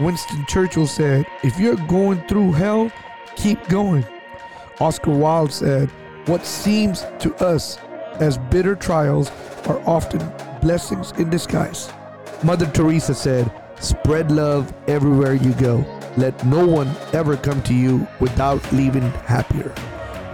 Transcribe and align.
Winston 0.00 0.46
Churchill 0.46 0.86
said, 0.86 1.26
If 1.42 1.58
you're 1.58 1.76
going 1.76 2.26
through 2.26 2.52
hell, 2.52 2.90
keep 3.36 3.62
going. 3.68 4.06
Oscar 4.80 5.10
Wilde 5.10 5.52
said, 5.52 5.90
What 6.26 6.46
seems 6.46 7.04
to 7.18 7.34
us 7.36 7.78
as 8.18 8.38
bitter 8.38 8.74
trials 8.74 9.30
are 9.66 9.80
often 9.86 10.20
blessings 10.60 11.12
in 11.12 11.28
disguise. 11.30 11.92
Mother 12.42 12.66
Teresa 12.66 13.14
said, 13.14 13.50
Spread 13.78 14.30
love 14.30 14.72
everywhere 14.88 15.34
you 15.34 15.52
go. 15.54 15.84
Let 16.16 16.44
no 16.44 16.66
one 16.66 16.90
ever 17.12 17.36
come 17.36 17.62
to 17.64 17.74
you 17.74 18.06
without 18.20 18.60
leaving 18.72 19.10
happier. 19.26 19.74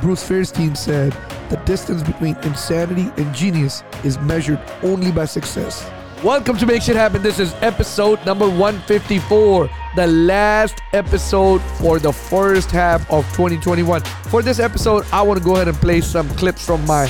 Bruce 0.01 0.29
Feirstein 0.29 0.77
said, 0.77 1.13
The 1.49 1.57
distance 1.65 2.03
between 2.03 2.37
insanity 2.43 3.11
and 3.17 3.35
genius 3.35 3.83
is 4.05 4.19
measured 4.19 4.61
only 4.83 5.11
by 5.11 5.25
success. 5.25 5.89
Welcome 6.25 6.57
to 6.57 6.67
Make 6.67 6.81
Shit 6.81 6.97
Happen. 6.97 7.21
This 7.23 7.39
is 7.39 7.53
episode 7.61 8.25
number 8.25 8.49
154, 8.49 9.69
the 9.97 10.07
last 10.07 10.81
episode 10.95 11.61
for 11.79 11.99
the 11.99 12.11
first 12.11 12.71
half 12.71 13.09
of 13.11 13.27
2021. 13.37 14.01
For 14.31 14.41
this 14.41 14.59
episode, 14.59 15.05
I 15.13 15.21
want 15.21 15.39
to 15.39 15.45
go 15.45 15.57
ahead 15.57 15.69
and 15.69 15.77
play 15.77 16.01
some 16.01 16.27
clips 16.31 16.65
from 16.65 16.85
my 16.87 17.07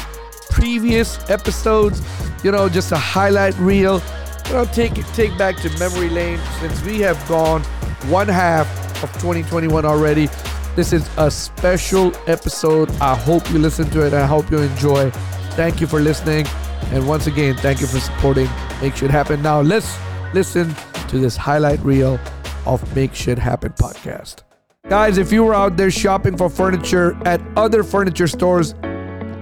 previous 0.50 1.18
episodes, 1.30 2.02
you 2.42 2.50
know, 2.50 2.68
just 2.68 2.90
a 2.90 2.96
highlight 2.96 3.56
reel. 3.58 4.02
You 4.48 4.52
know, 4.52 4.64
take 4.64 4.94
take 5.12 5.38
back 5.38 5.56
to 5.58 5.70
memory 5.78 6.10
lane 6.10 6.40
since 6.58 6.82
we 6.82 6.98
have 7.00 7.16
gone 7.28 7.62
one 8.10 8.26
half 8.26 8.66
of 9.04 9.12
2021 9.14 9.84
already. 9.84 10.28
This 10.74 10.92
is 10.92 11.08
a 11.16 11.30
special 11.30 12.12
episode. 12.26 12.90
I 13.00 13.14
hope 13.14 13.48
you 13.52 13.60
listen 13.60 13.88
to 13.90 14.04
it. 14.04 14.12
I 14.12 14.26
hope 14.26 14.50
you 14.50 14.58
enjoy. 14.58 15.10
Thank 15.52 15.80
you 15.80 15.86
for 15.86 16.00
listening. 16.00 16.44
And 16.90 17.06
once 17.06 17.28
again, 17.28 17.54
thank 17.56 17.80
you 17.80 17.86
for 17.86 18.00
supporting 18.00 18.48
Make 18.80 18.96
Shit 18.96 19.10
Happen. 19.10 19.42
Now 19.42 19.60
let's 19.60 19.98
listen 20.34 20.74
to 21.08 21.18
this 21.18 21.36
highlight 21.36 21.80
reel 21.80 22.18
of 22.66 22.94
Make 22.94 23.14
Shit 23.14 23.38
Happen 23.38 23.72
podcast. 23.72 24.42
Guys, 24.88 25.18
if 25.18 25.32
you 25.32 25.42
were 25.44 25.54
out 25.54 25.76
there 25.76 25.90
shopping 25.90 26.36
for 26.36 26.48
furniture 26.48 27.16
at 27.26 27.40
other 27.56 27.82
furniture 27.82 28.28
stores, 28.28 28.74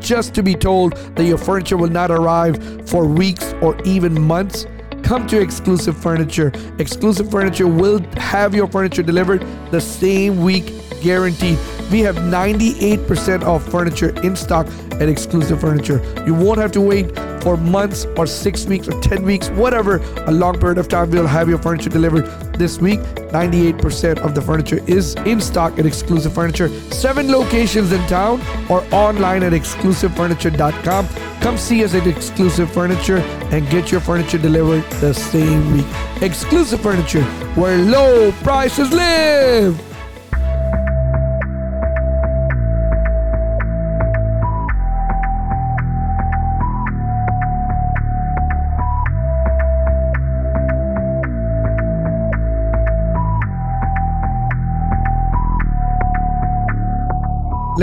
just 0.01 0.35
to 0.35 0.43
be 0.43 0.55
told 0.55 0.97
that 1.17 1.25
your 1.25 1.39
furniture 1.39 1.77
will 1.77 1.91
not 1.91 2.11
arrive 2.11 2.89
for 2.89 3.07
weeks 3.07 3.55
or 3.61 3.77
even 3.85 4.21
months, 4.21 4.67
come 5.03 5.27
to 5.27 5.41
Exclusive 5.41 5.97
Furniture. 5.97 6.53
Exclusive 6.79 7.31
Furniture 7.31 7.67
will 7.67 8.01
have 8.17 8.55
your 8.55 8.67
furniture 8.67 9.03
delivered 9.03 9.45
the 9.71 9.81
same 9.81 10.43
week 10.43 10.73
guaranteed. 11.05 11.59
We 11.93 12.01
have 12.01 12.17
98% 12.17 13.43
of 13.43 13.63
furniture 13.71 14.19
in 14.23 14.35
stock 14.35 14.67
at 14.93 15.09
Exclusive 15.09 15.61
Furniture. 15.61 16.03
You 16.27 16.35
won't 16.35 16.59
have 16.59 16.73
to 16.73 16.81
wait 16.81 17.15
for 17.43 17.59
months 17.59 18.07
or 18.17 18.27
six 18.27 18.65
weeks 18.65 18.89
or 18.89 18.99
10 19.03 19.23
weeks, 19.23 19.51
whatever, 19.51 19.99
a 20.27 20.33
long 20.33 20.59
period 20.59 20.79
of 20.79 20.89
time. 20.89 21.11
We'll 21.11 21.27
have 21.27 21.49
your 21.49 21.59
furniture 21.59 21.91
delivered 21.91 22.25
this 22.55 22.79
week. 22.79 23.01
98% 23.01 24.19
of 24.19 24.35
the 24.35 24.41
furniture 24.41 24.81
is 24.87 25.15
in 25.27 25.41
stock 25.41 25.79
at 25.79 25.85
Exclusive 25.85 26.33
Furniture. 26.33 26.69
Seven 26.91 27.31
locations 27.31 27.93
in 27.93 28.01
town 28.07 28.41
or 28.71 28.83
online 28.93 29.43
at 29.43 29.53
exclusivefurniture.com. 29.53 31.09
Come 31.41 31.59
see 31.59 31.85
us 31.85 31.95
at 31.95 32.07
Exclusive 32.07 32.73
Furniture 32.73 33.19
and 33.53 33.69
get 33.69 33.93
your 33.93 34.01
furniture 34.01 34.39
delivered 34.39 34.85
the 35.01 35.13
same 35.13 35.75
week. 35.75 35.87
Exclusive 36.23 36.81
Furniture, 36.81 37.23
where 37.57 37.77
low 37.77 38.33
prices 38.43 38.91
live. 38.91 39.94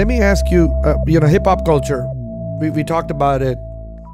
Let 0.01 0.07
me 0.07 0.19
ask 0.19 0.49
you, 0.49 0.67
uh, 0.83 0.95
you 1.05 1.19
know, 1.19 1.27
hip 1.27 1.45
hop 1.45 1.63
culture. 1.63 2.03
We, 2.59 2.71
we 2.71 2.83
talked 2.83 3.11
about 3.11 3.43
it, 3.43 3.55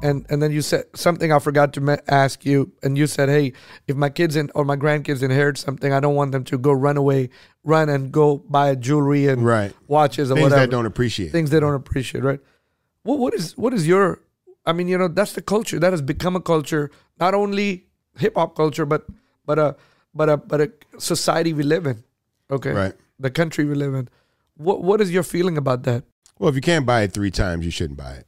and 0.02 0.26
and 0.28 0.42
then 0.42 0.52
you 0.52 0.60
said 0.60 0.84
something 0.94 1.32
I 1.32 1.38
forgot 1.38 1.72
to 1.76 1.80
me- 1.80 1.96
ask 2.08 2.44
you, 2.44 2.70
and 2.82 2.98
you 2.98 3.06
said, 3.06 3.30
hey, 3.30 3.54
if 3.86 3.96
my 3.96 4.10
kids 4.10 4.36
in, 4.36 4.50
or 4.54 4.66
my 4.66 4.76
grandkids 4.76 5.22
inherit 5.22 5.56
something, 5.56 5.90
I 5.90 6.00
don't 6.00 6.14
want 6.14 6.32
them 6.32 6.44
to 6.44 6.58
go 6.58 6.72
run 6.72 6.98
away, 6.98 7.30
run 7.64 7.88
and 7.88 8.12
go 8.12 8.36
buy 8.36 8.74
jewelry 8.74 9.28
and 9.28 9.46
Right. 9.46 9.72
watches 9.86 10.30
or 10.30 10.34
whatever. 10.34 10.50
Things 10.50 10.52
whatever. 10.52 10.70
don't 10.72 10.84
appreciate. 10.84 11.32
things 11.32 11.48
they 11.48 11.58
don't 11.58 11.74
appreciate, 11.74 12.22
right? 12.22 12.40
What 13.04 13.18
what 13.18 13.32
is 13.32 13.56
what 13.56 13.72
is 13.72 13.88
your? 13.88 14.20
I 14.66 14.74
mean, 14.74 14.88
you 14.88 14.98
know, 14.98 15.08
that's 15.08 15.32
the 15.32 15.40
culture 15.40 15.78
that 15.78 15.94
has 15.94 16.02
become 16.02 16.36
a 16.36 16.40
culture, 16.42 16.90
not 17.18 17.32
only 17.32 17.86
hip 18.18 18.34
hop 18.36 18.54
culture, 18.54 18.84
but 18.84 19.06
but 19.46 19.58
a 19.58 19.74
but 20.14 20.28
a 20.28 20.36
but 20.36 20.60
a 20.60 20.70
society 20.98 21.54
we 21.54 21.62
live 21.62 21.86
in. 21.86 22.04
Okay, 22.50 22.72
Right. 22.72 22.94
The 23.18 23.30
country 23.30 23.64
we 23.64 23.74
live 23.74 23.94
in. 23.94 24.10
What 24.58 24.82
what 24.82 25.00
is 25.00 25.10
your 25.10 25.22
feeling 25.22 25.56
about 25.56 25.84
that? 25.84 26.04
Well, 26.38 26.50
if 26.50 26.54
you 26.54 26.60
can't 26.60 26.84
buy 26.86 27.02
it 27.02 27.12
three 27.12 27.30
times, 27.30 27.64
you 27.64 27.70
shouldn't 27.70 27.98
buy 27.98 28.12
it. 28.12 28.26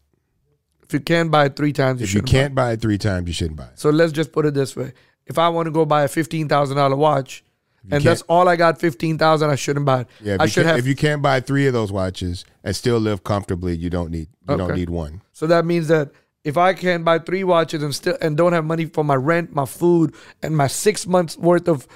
If 0.82 0.94
you 0.94 1.00
can't 1.00 1.30
buy 1.30 1.44
it 1.46 1.54
three 1.56 1.72
times, 1.72 2.00
you 2.00 2.04
If 2.04 2.14
you 2.14 2.20
shouldn't 2.20 2.32
buy 2.32 2.38
it. 2.38 2.42
can't 2.42 2.54
buy 2.54 2.72
it 2.72 2.80
three 2.80 2.98
times, 2.98 3.28
you 3.28 3.32
shouldn't 3.34 3.56
buy 3.56 3.66
it. 3.66 3.78
So 3.78 3.90
let's 3.90 4.12
just 4.12 4.32
put 4.32 4.46
it 4.46 4.54
this 4.54 4.74
way: 4.74 4.92
If 5.26 5.38
I 5.38 5.48
want 5.48 5.66
to 5.66 5.70
go 5.70 5.84
buy 5.84 6.02
a 6.04 6.08
fifteen 6.08 6.48
thousand 6.48 6.76
dollar 6.78 6.96
watch, 6.96 7.44
and 7.90 8.02
that's 8.02 8.22
all 8.22 8.48
I 8.48 8.56
got, 8.56 8.80
fifteen 8.80 9.18
thousand, 9.18 9.50
I 9.50 9.54
shouldn't 9.56 9.86
buy 9.86 10.00
it. 10.02 10.06
Yeah, 10.20 10.34
if 10.34 10.40
I 10.40 10.44
you 10.44 10.50
should 10.50 10.64
can't- 10.64 10.76
have. 10.76 10.78
If 10.78 10.86
you 10.86 10.96
can't 10.96 11.22
buy 11.22 11.40
three 11.40 11.66
of 11.66 11.72
those 11.72 11.92
watches 11.92 12.44
and 12.64 12.74
still 12.74 12.98
live 12.98 13.22
comfortably, 13.24 13.76
you 13.76 13.90
don't 13.90 14.10
need 14.10 14.28
you 14.48 14.56
don't 14.56 14.74
need 14.74 14.90
one. 14.90 15.22
So 15.32 15.46
that 15.46 15.64
means 15.64 15.88
that 15.88 16.10
if 16.42 16.56
I 16.56 16.74
can't 16.74 17.04
buy 17.04 17.18
three 17.20 17.44
watches 17.44 17.82
and 17.82 17.94
still 17.94 18.16
and 18.20 18.36
don't 18.36 18.52
have 18.52 18.64
money 18.64 18.86
for 18.86 19.04
my 19.04 19.16
rent, 19.16 19.54
my 19.54 19.66
food, 19.66 20.14
and 20.42 20.56
my 20.56 20.66
six 20.68 21.06
months 21.06 21.36
worth 21.36 21.68
of 21.68 21.86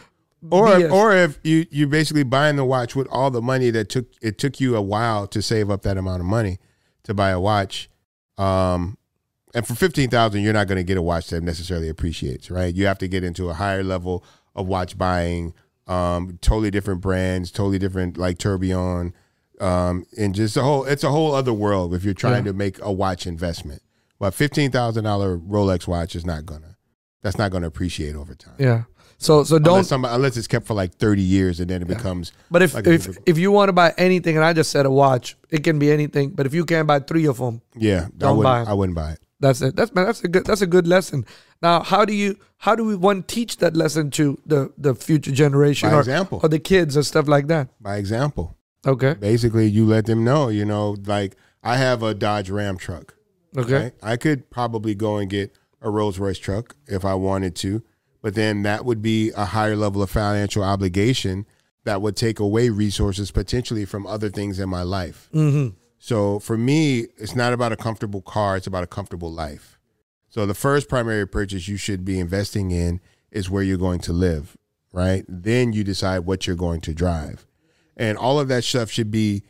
Or 0.50 0.66
BS. 0.69 0.93
or 0.93 1.15
if 1.15 1.38
you 1.43 1.66
you 1.71 1.87
basically 1.87 2.22
buying 2.22 2.56
the 2.56 2.65
watch 2.65 2.94
with 2.94 3.06
all 3.10 3.31
the 3.31 3.41
money 3.43 3.71
that 3.71 3.88
took 3.88 4.06
it 4.21 4.38
took 4.38 4.60
you 4.60 4.77
a 4.77 4.82
while 4.82 5.27
to 5.28 5.41
save 5.41 5.71
up 5.71 5.82
that 5.82 5.97
amount 5.97 6.21
of 6.21 6.27
money 6.27 6.59
to 7.05 7.15
buy 7.15 7.31
a 7.31 7.41
watch, 7.41 7.88
um, 8.38 8.99
and 9.55 9.66
for 9.66 9.75
fifteen 9.75 10.10
thousand, 10.10 10.43
you're 10.43 10.53
not 10.53 10.66
going 10.69 10.77
to 10.77 10.82
get 10.84 10.97
a 10.97 11.03
watch 11.03 11.28
that 11.31 11.43
necessarily 11.43 11.88
appreciates, 11.88 12.50
right? 12.50 12.75
You 12.75 12.87
have 12.87 12.99
to 12.99 13.09
get 13.09 13.25
into 13.25 13.49
a 13.50 13.55
higher 13.55 13.82
level 13.84 14.25
of 14.55 14.66
watch 14.66 14.99
buying, 14.99 15.55
um, 15.87 16.38
totally 16.41 16.71
different 16.71 17.00
brands, 17.00 17.50
totally 17.50 17.78
different 17.78 18.16
like 18.19 18.38
Tourbillon, 18.38 19.15
um, 19.61 20.05
and 20.19 20.34
just 20.34 20.56
a 20.56 20.62
whole 20.62 20.84
it's 20.84 21.05
a 21.05 21.11
whole 21.11 21.34
other 21.34 21.53
world 21.53 21.94
if 21.94 22.05
you're 22.05 22.15
trying 22.15 22.44
Yeah. 22.44 22.53
to 22.53 22.56
make 22.59 22.78
a 22.82 22.93
watch 22.93 23.26
investment. 23.26 23.82
But 24.19 24.34
fifteen 24.34 24.71
thousand 24.71 25.05
dollar 25.05 25.38
Rolex 25.38 25.87
watch 25.87 26.16
is 26.16 26.26
not 26.26 26.44
gonna 26.47 26.76
that's 27.22 27.38
not 27.38 27.50
gonna 27.50 27.66
appreciate 27.66 28.15
over 28.16 28.34
time. 28.34 28.55
yeah. 28.59 28.82
So 29.19 29.44
so 29.44 29.58
don't. 29.58 29.75
Unless, 29.75 29.88
somebody, 29.88 30.14
unless 30.14 30.36
it's 30.36 30.47
kept 30.47 30.66
for 30.66 30.75
like 30.75 30.94
30 30.94 31.22
years 31.22 31.60
and 31.60 31.69
then 31.70 31.82
it 31.82 31.88
becomes 31.88 32.32
but 32.50 32.62
if 32.62 32.75
like 32.75 32.86
if 32.86 33.16
if 33.26 33.38
you 33.38 33.50
want 33.52 33.69
to 33.69 33.72
buy 33.72 33.94
anything, 33.97 34.36
and 34.36 34.44
I 34.44 34.52
just 34.52 34.70
said 34.70 34.86
a 34.86 34.91
watch, 34.91 35.36
it 35.50 35.64
can 35.64 35.78
be 35.78 35.91
anything. 35.91 36.30
But 36.30 36.47
if 36.47 36.54
you 36.54 36.64
can't 36.64 36.86
buy 36.86 37.00
three 37.00 37.26
of 37.26 37.38
them, 37.38 37.62
yeah 37.76 38.06
I 38.06 38.08
Don't 38.19 38.36
wouldn't, 38.38 38.42
buy 38.44 38.62
it. 38.62 38.69
I 38.69 38.72
wouldn't 38.75 38.97
buy 38.97 39.12
it 39.12 39.19
that's 39.41 39.60
it. 39.60 39.76
That's 39.76 39.94
man. 39.94 40.06
That's 40.06 40.25
a 40.25 40.28
good. 40.28 40.47
That's 40.47 40.62
a 40.62 40.66
good 40.66 40.86
lesson. 40.86 41.26
Now, 41.60 41.82
how 41.82 42.04
do 42.04 42.14
you 42.14 42.38
how 42.58 42.75
do 42.75 42.84
we 42.84 42.97
one 42.97 43.22
teach 43.25 43.58
that 43.58 43.76
lesson 43.76 44.10
to 44.12 44.38
the 44.47 44.72
the 44.78 44.94
future 44.94 45.32
generation 45.32 45.91
By 45.91 45.96
or, 45.96 46.00
example. 46.00 46.41
or 46.42 46.48
the 46.48 46.58
kids 46.58 46.96
and 46.96 47.04
stuff 47.04 47.28
like 47.28 47.48
that? 47.48 47.69
by 47.81 47.96
example 47.96 48.56
Okay. 48.86 49.14
basically 49.14 49.66
you 49.66 49.84
let 49.86 50.06
them 50.06 50.25
know 50.25 50.48
you 50.48 50.64
know 50.64 50.96
like 51.06 51.36
I 51.62 51.76
have 51.76 52.02
a 52.02 52.14
Dodge 52.14 52.48
Ram 52.48 52.76
truck 52.78 53.14
Okay. 53.56 53.75
right? 53.75 53.92
I 54.02 54.16
could 54.16 54.50
probably 54.50 54.94
go 54.94 55.16
and 55.19 55.28
get 55.28 55.52
a 55.82 55.91
Rolls 55.91 56.19
Royce 56.19 56.38
truck 56.38 56.76
if 56.86 57.04
I 57.04 57.14
wanted 57.14 57.54
to 57.56 57.82
but 58.25 58.35
then 58.35 58.62
that 58.62 58.87
would 58.87 59.03
be 59.03 59.31
a 59.37 59.45
higher 59.45 59.77
level 59.77 60.03
of 60.03 60.09
financial 60.09 60.65
obligation 60.65 61.45
that 61.85 62.01
would 62.01 62.17
take 62.17 62.41
away 62.41 62.71
resources 62.71 63.31
potentially 63.31 63.85
from 63.85 64.07
other 64.07 64.31
things 64.31 64.59
in 64.59 64.69
my 64.71 64.83
life 64.83 65.29
Mm-hmm. 65.35 65.77
So 66.05 66.39
for 66.39 66.59
me, 66.59 67.07
it's 67.17 67.35
not 67.35 67.55
about 67.55 67.73
a 67.73 67.79
comfortable 67.79 68.21
car, 68.21 68.59
it's 68.59 68.67
about 68.67 68.85
a 68.85 68.87
comfortable 68.87 69.33
life. 69.33 69.79
So 70.29 70.45
the 70.45 70.53
first 70.53 70.87
primary 70.87 71.27
purchase 71.27 71.67
you 71.67 71.79
should 71.79 72.05
be 72.05 72.21
investing 72.21 72.73
in 72.73 73.01
is 73.31 73.49
where 73.49 73.62
you're 73.62 73.79
going 73.79 74.01
to 74.01 74.12
live, 74.12 74.55
right? 74.93 75.25
Then 75.27 75.73
you 75.73 75.83
decide 75.83 76.19
what 76.19 76.47
you're 76.47 76.56
going 76.56 76.82
to 76.82 76.93
drive. 76.93 77.47
And 77.97 78.19
all 78.19 78.38
of 78.38 78.49
that 78.49 78.65
stuff 78.65 78.91
should 78.91 79.11
be 79.11 79.44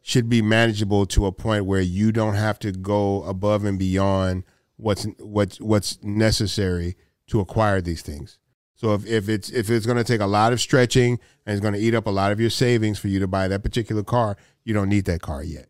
should 0.00 0.30
be 0.30 0.40
manageable 0.40 1.04
to 1.04 1.26
a 1.26 1.32
point 1.32 1.66
where 1.66 1.82
you 1.82 2.10
don't 2.10 2.36
have 2.36 2.58
to 2.60 2.72
go 2.72 3.22
above 3.24 3.66
and 3.66 3.78
beyond 3.78 4.44
what's 4.78 5.06
what's 5.18 5.60
what's 5.60 6.02
necessary 6.02 6.96
to 7.28 7.40
acquire 7.40 7.80
these 7.80 8.02
things. 8.02 8.38
So 8.74 8.92
if, 8.94 9.06
if 9.06 9.28
it's 9.28 9.48
if 9.50 9.70
it's 9.70 9.86
going 9.86 9.98
to 9.98 10.04
take 10.04 10.20
a 10.20 10.26
lot 10.26 10.52
of 10.52 10.60
stretching 10.60 11.18
and 11.46 11.54
it's 11.54 11.60
going 11.60 11.74
to 11.74 11.80
eat 11.80 11.94
up 11.94 12.06
a 12.06 12.10
lot 12.10 12.30
of 12.30 12.40
your 12.40 12.50
savings 12.50 12.98
for 12.98 13.08
you 13.08 13.18
to 13.20 13.26
buy 13.26 13.48
that 13.48 13.62
particular 13.62 14.02
car, 14.02 14.36
you 14.64 14.74
don't 14.74 14.88
need 14.90 15.06
that 15.06 15.22
car 15.22 15.42
yet, 15.42 15.68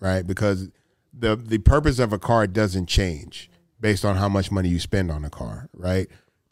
right? 0.00 0.26
Because 0.26 0.68
the 1.12 1.34
the 1.36 1.58
purpose 1.58 1.98
of 1.98 2.12
a 2.12 2.18
car 2.18 2.46
doesn't 2.46 2.86
change 2.86 3.50
based 3.80 4.04
on 4.04 4.16
how 4.16 4.28
much 4.28 4.50
money 4.50 4.68
you 4.68 4.78
spend 4.78 5.10
on 5.10 5.24
a 5.24 5.30
car, 5.30 5.68
right? 5.72 6.08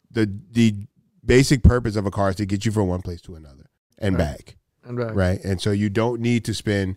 The 0.09 0.31
the 0.51 0.87
basic 1.23 1.61
purpose 1.63 1.95
of 1.95 2.05
a 2.05 2.11
car 2.11 2.31
is 2.31 2.35
to 2.37 2.45
get 2.45 2.65
you 2.65 2.71
from 2.71 2.87
one 2.87 3.01
place 3.01 3.21
to 3.21 3.35
another 3.35 3.69
and 3.99 4.17
back, 4.17 4.57
And 4.83 4.97
right. 4.97 5.15
right? 5.15 5.43
And 5.43 5.61
so 5.61 5.71
you 5.71 5.89
don't 5.89 6.19
need 6.19 6.45
to 6.45 6.53
spend 6.55 6.95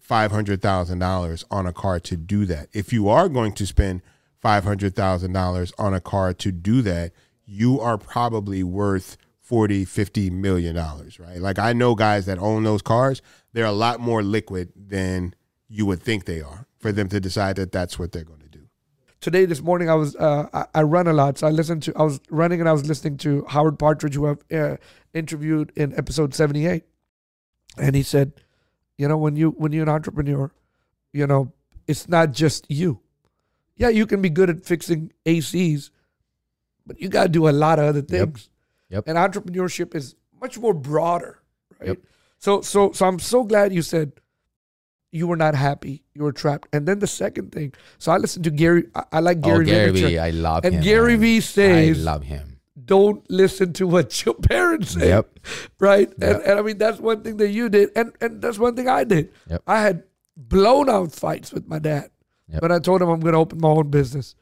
five 0.00 0.30
hundred 0.30 0.62
thousand 0.62 1.00
dollars 1.00 1.44
on 1.50 1.66
a 1.66 1.72
car 1.72 1.98
to 1.98 2.16
do 2.16 2.46
that. 2.46 2.68
If 2.72 2.92
you 2.92 3.08
are 3.08 3.28
going 3.28 3.54
to 3.54 3.66
spend 3.66 4.02
five 4.44 4.62
hundred 4.62 4.94
thousand 4.94 5.32
dollars 5.32 5.72
on 5.78 5.94
a 5.94 6.00
car 6.02 6.34
to 6.34 6.52
do 6.52 6.82
that, 6.82 7.12
you 7.46 7.80
are 7.80 7.96
probably 7.96 8.62
worth 8.62 9.16
40, 9.40 9.86
50 9.86 10.28
million 10.28 10.74
dollars, 10.74 11.18
right? 11.18 11.38
Like 11.38 11.58
I 11.58 11.72
know 11.72 11.94
guys 11.94 12.26
that 12.26 12.38
own 12.38 12.62
those 12.62 12.82
cars, 12.82 13.22
they're 13.54 13.64
a 13.64 13.72
lot 13.72 14.00
more 14.00 14.22
liquid 14.22 14.70
than 14.76 15.34
you 15.66 15.86
would 15.86 16.02
think 16.02 16.26
they 16.26 16.42
are 16.42 16.66
for 16.78 16.92
them 16.92 17.08
to 17.08 17.20
decide 17.20 17.56
that 17.56 17.72
that's 17.72 17.98
what 17.98 18.12
they're 18.12 18.22
going 18.22 18.40
to 18.40 18.48
do. 18.48 18.68
today 19.22 19.46
this 19.46 19.62
morning 19.62 19.88
i 19.88 19.94
was 19.94 20.14
uh, 20.16 20.46
I, 20.52 20.80
I 20.80 20.82
run 20.82 21.06
a 21.06 21.14
lot 21.14 21.38
so 21.38 21.46
i 21.46 21.50
listened 21.50 21.82
to 21.84 21.94
i 21.96 22.02
was 22.02 22.20
running 22.30 22.60
and 22.60 22.68
i 22.68 22.72
was 22.72 22.86
listening 22.86 23.16
to 23.18 23.46
howard 23.48 23.78
partridge 23.78 24.14
who 24.14 24.26
i've 24.28 24.44
uh, 24.52 24.76
interviewed 25.14 25.72
in 25.76 25.96
episode 25.98 26.34
78 26.34 26.84
and 27.78 27.96
he 27.96 28.02
said 28.02 28.32
you 28.98 29.08
know 29.08 29.16
when 29.16 29.34
you 29.36 29.52
when 29.52 29.72
you're 29.72 29.88
an 29.88 29.88
entrepreneur 29.88 30.52
you 31.14 31.26
know 31.26 31.52
it's 31.86 32.06
not 32.06 32.32
just 32.32 32.70
you 32.70 33.00
yeah 33.76 33.88
you 33.88 34.06
can 34.06 34.22
be 34.22 34.30
good 34.30 34.50
at 34.50 34.64
fixing 34.64 35.12
acs 35.26 35.90
but 36.86 37.00
you 37.00 37.08
got 37.08 37.24
to 37.24 37.28
do 37.28 37.48
a 37.48 37.50
lot 37.64 37.78
of 37.78 37.86
other 37.86 38.02
things 38.02 38.48
Yep. 38.90 39.04
and 39.08 39.16
entrepreneurship 39.18 39.94
is 39.94 40.14
much 40.40 40.58
more 40.58 40.74
broader 40.74 41.40
right 41.80 41.88
Yep. 41.88 41.98
so 42.38 42.60
so 42.60 42.92
so 42.92 43.06
i'm 43.06 43.18
so 43.18 43.42
glad 43.44 43.72
you 43.72 43.82
said 43.82 44.12
you 45.10 45.26
were 45.26 45.36
not 45.36 45.54
happy 45.54 46.04
you 46.14 46.22
were 46.22 46.32
trapped 46.32 46.68
and 46.72 46.86
then 46.86 46.98
the 46.98 47.06
second 47.06 47.50
thing 47.52 47.72
so 47.98 48.12
i 48.12 48.16
listened 48.18 48.44
to 48.44 48.50
gary 48.50 48.84
i, 48.94 49.04
I 49.12 49.20
like 49.20 49.38
Oh, 49.38 49.48
gary 49.48 49.64
Gary 49.66 49.90
Vee, 49.92 50.18
I 50.18 50.30
love 50.30 50.64
And 50.64 50.74
him. 50.74 50.78
And 50.78 50.84
Gary. 50.84 51.16
Vee 51.16 51.40
says- 51.40 51.98
I 51.98 52.02
love 52.02 52.24
him. 52.24 52.60
don't 52.84 53.24
listen 53.30 53.72
to 53.74 53.86
what 53.86 54.24
your 54.26 54.34
parents 54.34 54.90
say 54.90 55.08
Yep. 55.08 55.38
right 55.80 56.12
and, 56.20 56.42
and 56.42 56.58
i 56.58 56.62
mean 56.62 56.78
that's 56.78 57.00
one 57.00 57.22
thing 57.22 57.36
that 57.38 57.48
you 57.50 57.68
did 57.68 57.90
and 57.96 58.12
and 58.20 58.42
that's 58.42 58.58
one 58.58 58.76
thing 58.76 58.88
i 58.88 59.02
did 59.04 59.32
Yep. 59.48 59.62
i 59.66 59.80
had 59.80 60.04
blown 60.36 60.90
out 60.90 61.12
fights 61.12 61.52
with 61.52 61.66
my 61.66 61.78
dad 61.78 62.10
Yep. 62.48 62.60
but 62.60 62.70
i 62.72 62.78
told 62.78 63.00
him 63.02 63.08
i'm 63.08 63.20
going 63.20 63.32
to 63.32 63.38
open 63.38 63.58
my 63.60 63.68
own 63.68 63.88
business 63.90 64.34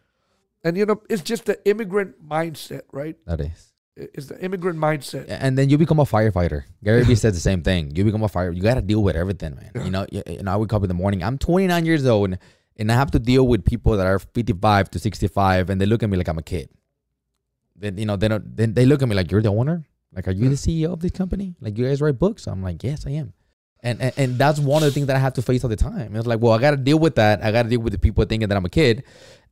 and 0.65 0.77
you 0.77 0.85
know 0.87 1.01
it's 1.09 1.23
just 1.23 1.45
the 1.45 1.57
immigrant 1.69 2.27
mindset 2.29 2.83
right 2.93 3.17
That 3.27 3.41
is. 3.41 3.73
it's 3.97 4.27
the 4.27 4.39
immigrant 4.45 4.79
mindset 4.79 5.27
And 5.29 5.57
then 5.59 5.69
you 5.71 5.77
become 5.79 6.01
a 6.01 6.05
firefighter. 6.05 6.65
Gary 6.83 7.05
Vee 7.05 7.15
said 7.15 7.35
the 7.35 7.41
same 7.41 7.63
thing. 7.63 7.95
You 7.95 8.05
become 8.05 8.23
a 8.23 8.29
fire. 8.29 8.51
You 8.51 8.63
got 8.63 8.75
to 8.75 8.81
deal 8.83 9.03
with 9.03 9.17
everything, 9.17 9.53
man. 9.61 9.85
You 9.85 9.91
know. 9.95 10.07
And 10.27 10.49
I 10.49 10.57
wake 10.57 10.73
up 10.73 10.83
in 10.83 10.89
the 10.89 10.95
morning. 10.95 11.23
I'm 11.23 11.37
29 11.37 11.85
years 11.85 12.07
old, 12.07 12.31
and, 12.31 12.39
and 12.79 12.91
I 12.91 12.95
have 12.95 13.11
to 13.11 13.19
deal 13.19 13.45
with 13.47 13.65
people 13.67 13.97
that 13.99 14.07
are 14.07 14.19
55 14.19 14.91
to 14.93 14.99
65, 14.99 15.69
and 15.71 15.79
they 15.81 15.85
look 15.87 16.03
at 16.03 16.09
me 16.09 16.17
like 16.17 16.29
I'm 16.29 16.39
a 16.39 16.43
kid. 16.43 16.71
Then 17.77 17.99
you 17.99 18.07
know 18.07 18.17
they 18.17 18.29
don't. 18.29 18.57
Then 18.57 18.73
they 18.75 18.87
look 18.87 19.03
at 19.03 19.09
me 19.09 19.15
like 19.15 19.31
you're 19.31 19.43
the 19.43 19.53
owner. 19.53 19.85
Like, 20.15 20.27
are 20.29 20.33
you 20.41 20.49
the 20.49 20.57
CEO 20.65 20.93
of 20.93 21.01
this 21.01 21.11
company? 21.13 21.55
Like, 21.61 21.77
you 21.79 21.85
guys 21.87 22.01
write 22.01 22.19
books? 22.19 22.47
I'm 22.47 22.63
like, 22.63 22.83
yes, 22.83 23.07
I 23.07 23.11
am. 23.23 23.33
And, 23.85 24.01
and 24.01 24.13
and 24.17 24.39
that's 24.39 24.61
one 24.61 24.83
of 24.83 24.87
the 24.87 24.93
things 24.93 25.09
that 25.09 25.17
I 25.17 25.19
have 25.19 25.33
to 25.35 25.43
face 25.43 25.65
all 25.65 25.71
the 25.71 25.77
time. 25.77 26.15
It's 26.15 26.27
like, 26.27 26.41
well, 26.41 26.53
I 26.53 26.59
got 26.59 26.71
to 26.71 26.77
deal 26.77 26.99
with 27.01 27.17
that. 27.17 27.43
I 27.43 27.51
got 27.51 27.65
to 27.65 27.69
deal 27.69 27.81
with 27.81 27.93
the 27.93 27.99
people 27.99 28.25
thinking 28.25 28.49
that 28.49 28.57
I'm 28.57 28.65
a 28.65 28.69
kid, 28.69 29.03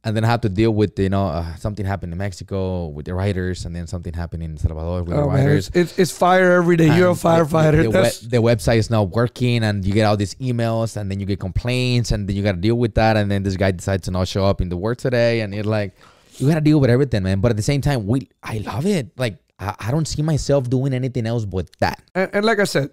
and 0.04 0.16
then 0.16 0.24
I 0.24 0.28
have 0.28 0.42
to 0.42 0.48
deal 0.48 0.70
with 0.70 0.96
you 1.00 1.08
know 1.08 1.26
uh, 1.26 1.56
something 1.56 1.84
happened 1.84 2.12
in 2.12 2.18
Mexico 2.18 2.86
with 2.86 3.06
the 3.06 3.14
writers, 3.14 3.64
and 3.64 3.74
then 3.74 3.88
something 3.88 4.12
happened 4.14 4.44
in 4.44 4.56
Salvador 4.56 5.02
with 5.02 5.16
the 5.16 5.22
oh 5.22 5.26
man 5.30 5.46
writers. 5.46 5.66
it's, 5.68 5.76
it's, 5.76 5.98
it's 5.98 6.10
fire 6.16 6.52
every 6.52 6.76
day 6.76 6.96
you're 6.96 7.08
a 7.08 7.10
And 7.10 7.18
the- 7.18 7.28
firefighter 7.28 7.76
The, 7.78 7.82
the, 7.82 7.90
That's- 7.90 8.20
the 8.20 8.36
website 8.36 8.76
is 8.78 8.88
not 8.88 9.10
working, 9.10 9.64
and 9.64 9.84
you 9.84 9.92
get 9.92 10.04
all 10.04 10.16
these 10.16 10.36
emails, 10.36 10.96
and 10.96 11.10
then 11.10 11.18
you 11.18 11.26
get 11.26 11.40
complaints, 11.40 12.12
and 12.12 12.28
then 12.28 12.36
you 12.36 12.44
got 12.44 12.52
to 12.52 12.58
deal 12.58 12.76
with 12.76 12.94
that. 12.94 13.16
And 13.16 13.28
then 13.28 13.42
this 13.42 13.56
guy 13.56 13.72
decides 13.72 14.04
to 14.04 14.12
not 14.12 14.28
show 14.28 14.44
up 14.46 14.60
in 14.60 14.68
the 14.68 14.76
work 14.76 14.98
today, 14.98 15.40
and 15.40 15.52
you're 15.52 15.64
like 15.64 15.96
you 16.38 16.46
got 16.48 16.54
to 16.54 16.60
deal 16.60 16.78
with 16.78 16.88
everything, 16.90 17.24
man. 17.24 17.40
But 17.40 17.50
at 17.50 17.56
the 17.56 17.64
same 17.64 17.80
time, 17.80 18.06
we 18.06 18.28
I 18.44 18.58
love 18.58 18.86
it. 18.86 19.10
Like 19.18 19.38
I, 19.58 19.74
I 19.80 19.90
don't 19.90 20.06
see 20.06 20.22
myself 20.22 20.70
doing 20.70 20.94
anything 20.94 21.26
else 21.26 21.44
but 21.44 21.68
that. 21.80 22.00
and, 22.14 22.30
and 22.32 22.44
like 22.46 22.60
I 22.60 22.64
said, 22.64 22.90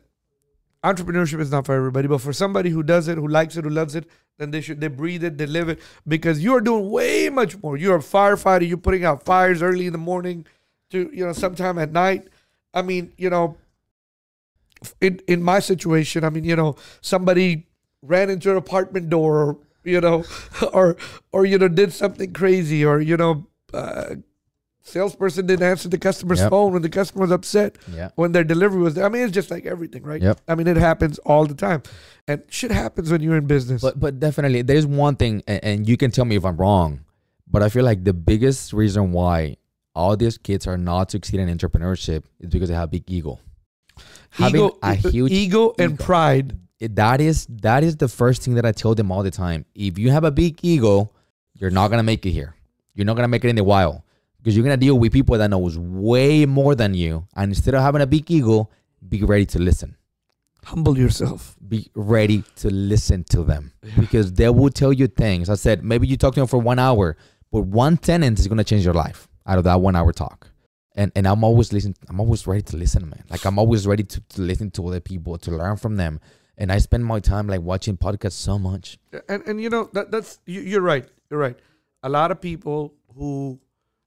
entrepreneurship 0.94 1.40
is 1.40 1.52
not 1.52 1.66
for 1.66 1.76
everybody, 1.76 2.08
but 2.08 2.20
for 2.20 2.34
somebody 2.34 2.70
who 2.70 2.84
does 2.84 3.08
it, 3.08 3.18
who 3.18 3.28
likes 3.28 3.58
it, 3.58 3.64
who 3.64 3.70
loves 3.70 3.96
it, 3.96 4.10
then 4.38 4.52
they 4.52 4.62
should 4.62 4.80
they 4.82 4.88
breathe 4.88 5.24
it, 5.24 5.38
they 5.38 5.46
live 5.46 5.70
it, 5.70 5.80
because 6.08 6.44
you 6.44 6.56
are 6.56 6.62
doing 6.62 6.90
way 6.90 7.30
much 7.30 7.62
more. 7.62 7.78
You're 7.78 7.98
a 7.98 8.00
firefighter. 8.00 8.68
You're 8.68 8.78
putting 8.78 9.06
out 9.06 9.24
fires 9.24 9.62
early 9.62 9.88
in 9.88 9.94
the 9.94 10.00
morning, 10.00 10.46
to 10.92 11.10
you 11.14 11.26
know 11.26 11.34
sometime 11.34 11.78
at 11.78 11.92
night. 11.92 12.28
I 12.74 12.82
mean, 12.82 13.14
you 13.18 13.30
know, 13.30 13.58
in 15.02 15.22
in 15.28 15.42
my 15.42 15.60
situation, 15.60 16.24
I 16.24 16.30
mean, 16.30 16.44
you 16.44 16.56
know, 16.56 16.76
somebody 17.02 17.68
ran 18.02 18.30
into 18.30 18.52
an 18.52 18.58
apartment 18.58 19.10
door, 19.10 19.38
or, 19.38 19.58
you 19.84 20.02
know, 20.02 20.24
or 20.74 20.98
or 21.32 21.46
you 21.46 21.58
know 21.58 21.68
did 21.68 21.94
something 21.94 22.34
crazy, 22.34 22.86
or 22.86 23.02
you 23.02 23.18
know. 23.18 23.48
Uh, 23.74 24.16
Salesperson 24.88 25.46
didn't 25.46 25.66
answer 25.68 25.90
the 25.90 25.98
customer's 25.98 26.40
Yep. 26.40 26.50
phone 26.50 26.72
when 26.74 26.82
the 26.82 26.90
customer 26.90 27.22
was 27.24 27.32
upset 27.32 27.78
Yeah. 27.94 28.10
when 28.16 28.32
their 28.32 28.44
delivery 28.46 28.80
was 28.82 28.94
there. 28.94 29.06
I 29.06 29.10
mean, 29.10 29.24
it's 29.24 29.34
just 29.34 29.52
like 29.52 29.66
everything, 29.66 30.04
right? 30.04 30.22
Yep. 30.22 30.40
I 30.48 30.56
mean, 30.56 30.66
it 30.68 30.78
happens 30.78 31.20
all 31.20 31.46
the 31.46 31.54
time, 31.56 31.84
and 32.28 32.42
shit 32.50 32.72
happens 32.72 33.12
when 33.12 33.22
you're 33.22 33.36
in 33.38 33.48
business. 33.48 33.82
But 33.82 34.00
but 34.00 34.20
definitely, 34.20 34.62
there's 34.62 34.86
one 34.86 35.16
thing, 35.18 35.44
and, 35.48 35.64
and 35.64 35.90
you 35.90 35.98
can 35.98 36.10
tell 36.12 36.26
me 36.26 36.36
if 36.38 36.46
I'm 36.46 36.56
wrong, 36.58 37.02
but 37.52 37.62
I 37.64 37.70
feel 37.70 37.84
like 37.84 38.06
the 38.06 38.14
biggest 38.14 38.72
reason 38.74 39.12
why 39.12 39.58
all 39.94 40.16
these 40.16 40.38
kids 40.38 40.66
are 40.68 40.78
not 40.78 41.12
succeeding 41.12 41.50
in 41.50 41.58
entrepreneurship 41.58 42.24
is 42.40 42.50
because 42.50 42.70
they 42.70 42.76
have 42.76 42.90
big 42.92 43.04
ego. 43.12 43.40
Having 44.32 44.56
ego, 44.66 44.78
a 44.84 44.94
huge 44.94 45.32
ego 45.32 45.74
and 45.80 45.94
ego. 45.94 46.04
pride. 46.04 46.58
that 46.80 47.20
is 47.20 47.48
that 47.50 47.84
is 47.84 47.98
the 47.98 48.08
first 48.08 48.44
thing 48.44 48.54
that 48.56 48.66
I 48.66 48.72
tell 48.72 48.94
them 48.96 49.12
all 49.12 49.24
the 49.24 49.32
time. 49.32 49.66
If 49.76 49.98
you 49.98 50.12
have 50.12 50.24
a 50.24 50.32
big 50.32 50.60
ego, 50.62 51.12
you're 51.56 51.72
not 51.72 51.90
gonna 51.90 52.04
make 52.04 52.26
it 52.26 52.32
here. 52.32 52.54
You're 52.94 53.06
not 53.06 53.16
gonna 53.16 53.28
make 53.28 53.44
it 53.44 53.50
in 53.50 53.56
the 53.56 53.64
wild 53.64 54.02
because 54.48 54.56
you're 54.56 54.64
gonna 54.64 54.78
deal 54.78 54.98
with 54.98 55.12
people 55.12 55.38
that 55.38 55.50
knows 55.50 55.78
way 55.78 56.46
more 56.46 56.74
than 56.74 56.94
you. 56.94 57.28
And 57.36 57.52
instead 57.52 57.74
of 57.74 57.82
having 57.82 58.02
a 58.02 58.08
big 58.08 58.32
ego, 58.32 58.70
be 59.06 59.22
ready 59.22 59.46
to 59.48 59.60
listen. 59.60 59.98
Humble 60.64 60.98
yourself. 60.98 61.58
Be 61.68 61.92
ready 61.96 62.46
to 62.56 62.70
listen 62.70 63.26
to 63.26 63.44
them 63.44 63.74
because 64.00 64.32
they 64.32 64.48
will 64.48 64.70
tell 64.70 64.94
you 64.94 65.08
things. 65.08 65.50
I 65.50 65.56
said 65.56 65.84
maybe 65.84 66.08
you 66.08 66.16
talk 66.16 66.34
to 66.36 66.40
them 66.40 66.48
for 66.48 66.60
one 66.60 66.80
hour, 66.80 67.18
but 67.52 67.64
one 67.64 68.02
sentence 68.02 68.40
is 68.40 68.48
gonna 68.48 68.64
change 68.64 68.86
your 68.86 68.94
life 68.94 69.28
out 69.46 69.58
of 69.58 69.66
that 69.66 69.82
one 69.82 69.98
hour 69.98 70.14
talk. 70.14 70.50
And 70.96 71.12
and 71.14 71.28
I'm 71.28 71.44
always 71.44 71.74
listening. 71.74 71.98
I'm 72.08 72.22
always 72.22 72.48
ready 72.48 72.62
to 72.62 72.78
listen, 72.78 73.10
man. 73.10 73.26
Like 73.30 73.44
I'm 73.44 73.60
always 73.60 73.86
ready 73.86 74.06
to, 74.06 74.22
to 74.22 74.42
listen 74.42 74.72
to 74.72 74.88
other 74.88 75.02
people 75.02 75.38
to 75.40 75.52
learn 75.52 75.76
from 75.76 75.98
them. 75.98 76.22
And 76.58 76.72
I 76.72 76.78
spend 76.78 77.04
my 77.04 77.20
time 77.20 77.48
like 77.48 77.60
watching 77.60 77.98
podcasts 77.98 78.40
so 78.40 78.58
much. 78.58 78.98
And 79.28 79.46
and 79.46 79.60
you 79.60 79.70
know 79.70 79.90
that 79.92 80.10
that's 80.10 80.40
you, 80.46 80.62
you're 80.62 80.80
right. 80.80 81.06
You're 81.30 81.42
right. 81.42 81.60
A 82.02 82.08
lot 82.08 82.32
of 82.32 82.40
people 82.40 82.94
who, 83.14 83.60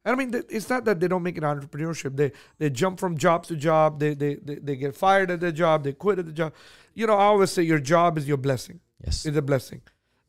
and 0.04 0.14
I 0.14 0.16
mean, 0.16 0.44
it's 0.48 0.70
not 0.70 0.84
that 0.86 0.98
they 0.98 1.08
don't 1.08 1.22
make 1.22 1.36
an 1.36 1.44
entrepreneurship. 1.44 2.16
They 2.16 2.32
they 2.58 2.70
jump 2.70 2.98
from 2.98 3.18
job 3.18 3.44
to 3.46 3.56
job. 3.56 4.00
They 4.00 4.14
they 4.14 4.34
they, 4.36 4.54
they 4.56 4.76
get 4.76 4.96
fired 4.96 5.30
at 5.30 5.40
their 5.40 5.52
job. 5.52 5.84
They 5.84 5.92
quit 5.92 6.18
at 6.18 6.26
the 6.26 6.32
job. 6.32 6.54
You 6.94 7.06
know, 7.06 7.14
I 7.14 7.24
always 7.24 7.50
say 7.50 7.62
your 7.62 7.78
job 7.78 8.16
is 8.16 8.26
your 8.26 8.38
blessing. 8.38 8.80
Yes. 9.04 9.26
It's 9.26 9.36
a 9.36 9.42
blessing. 9.42 9.82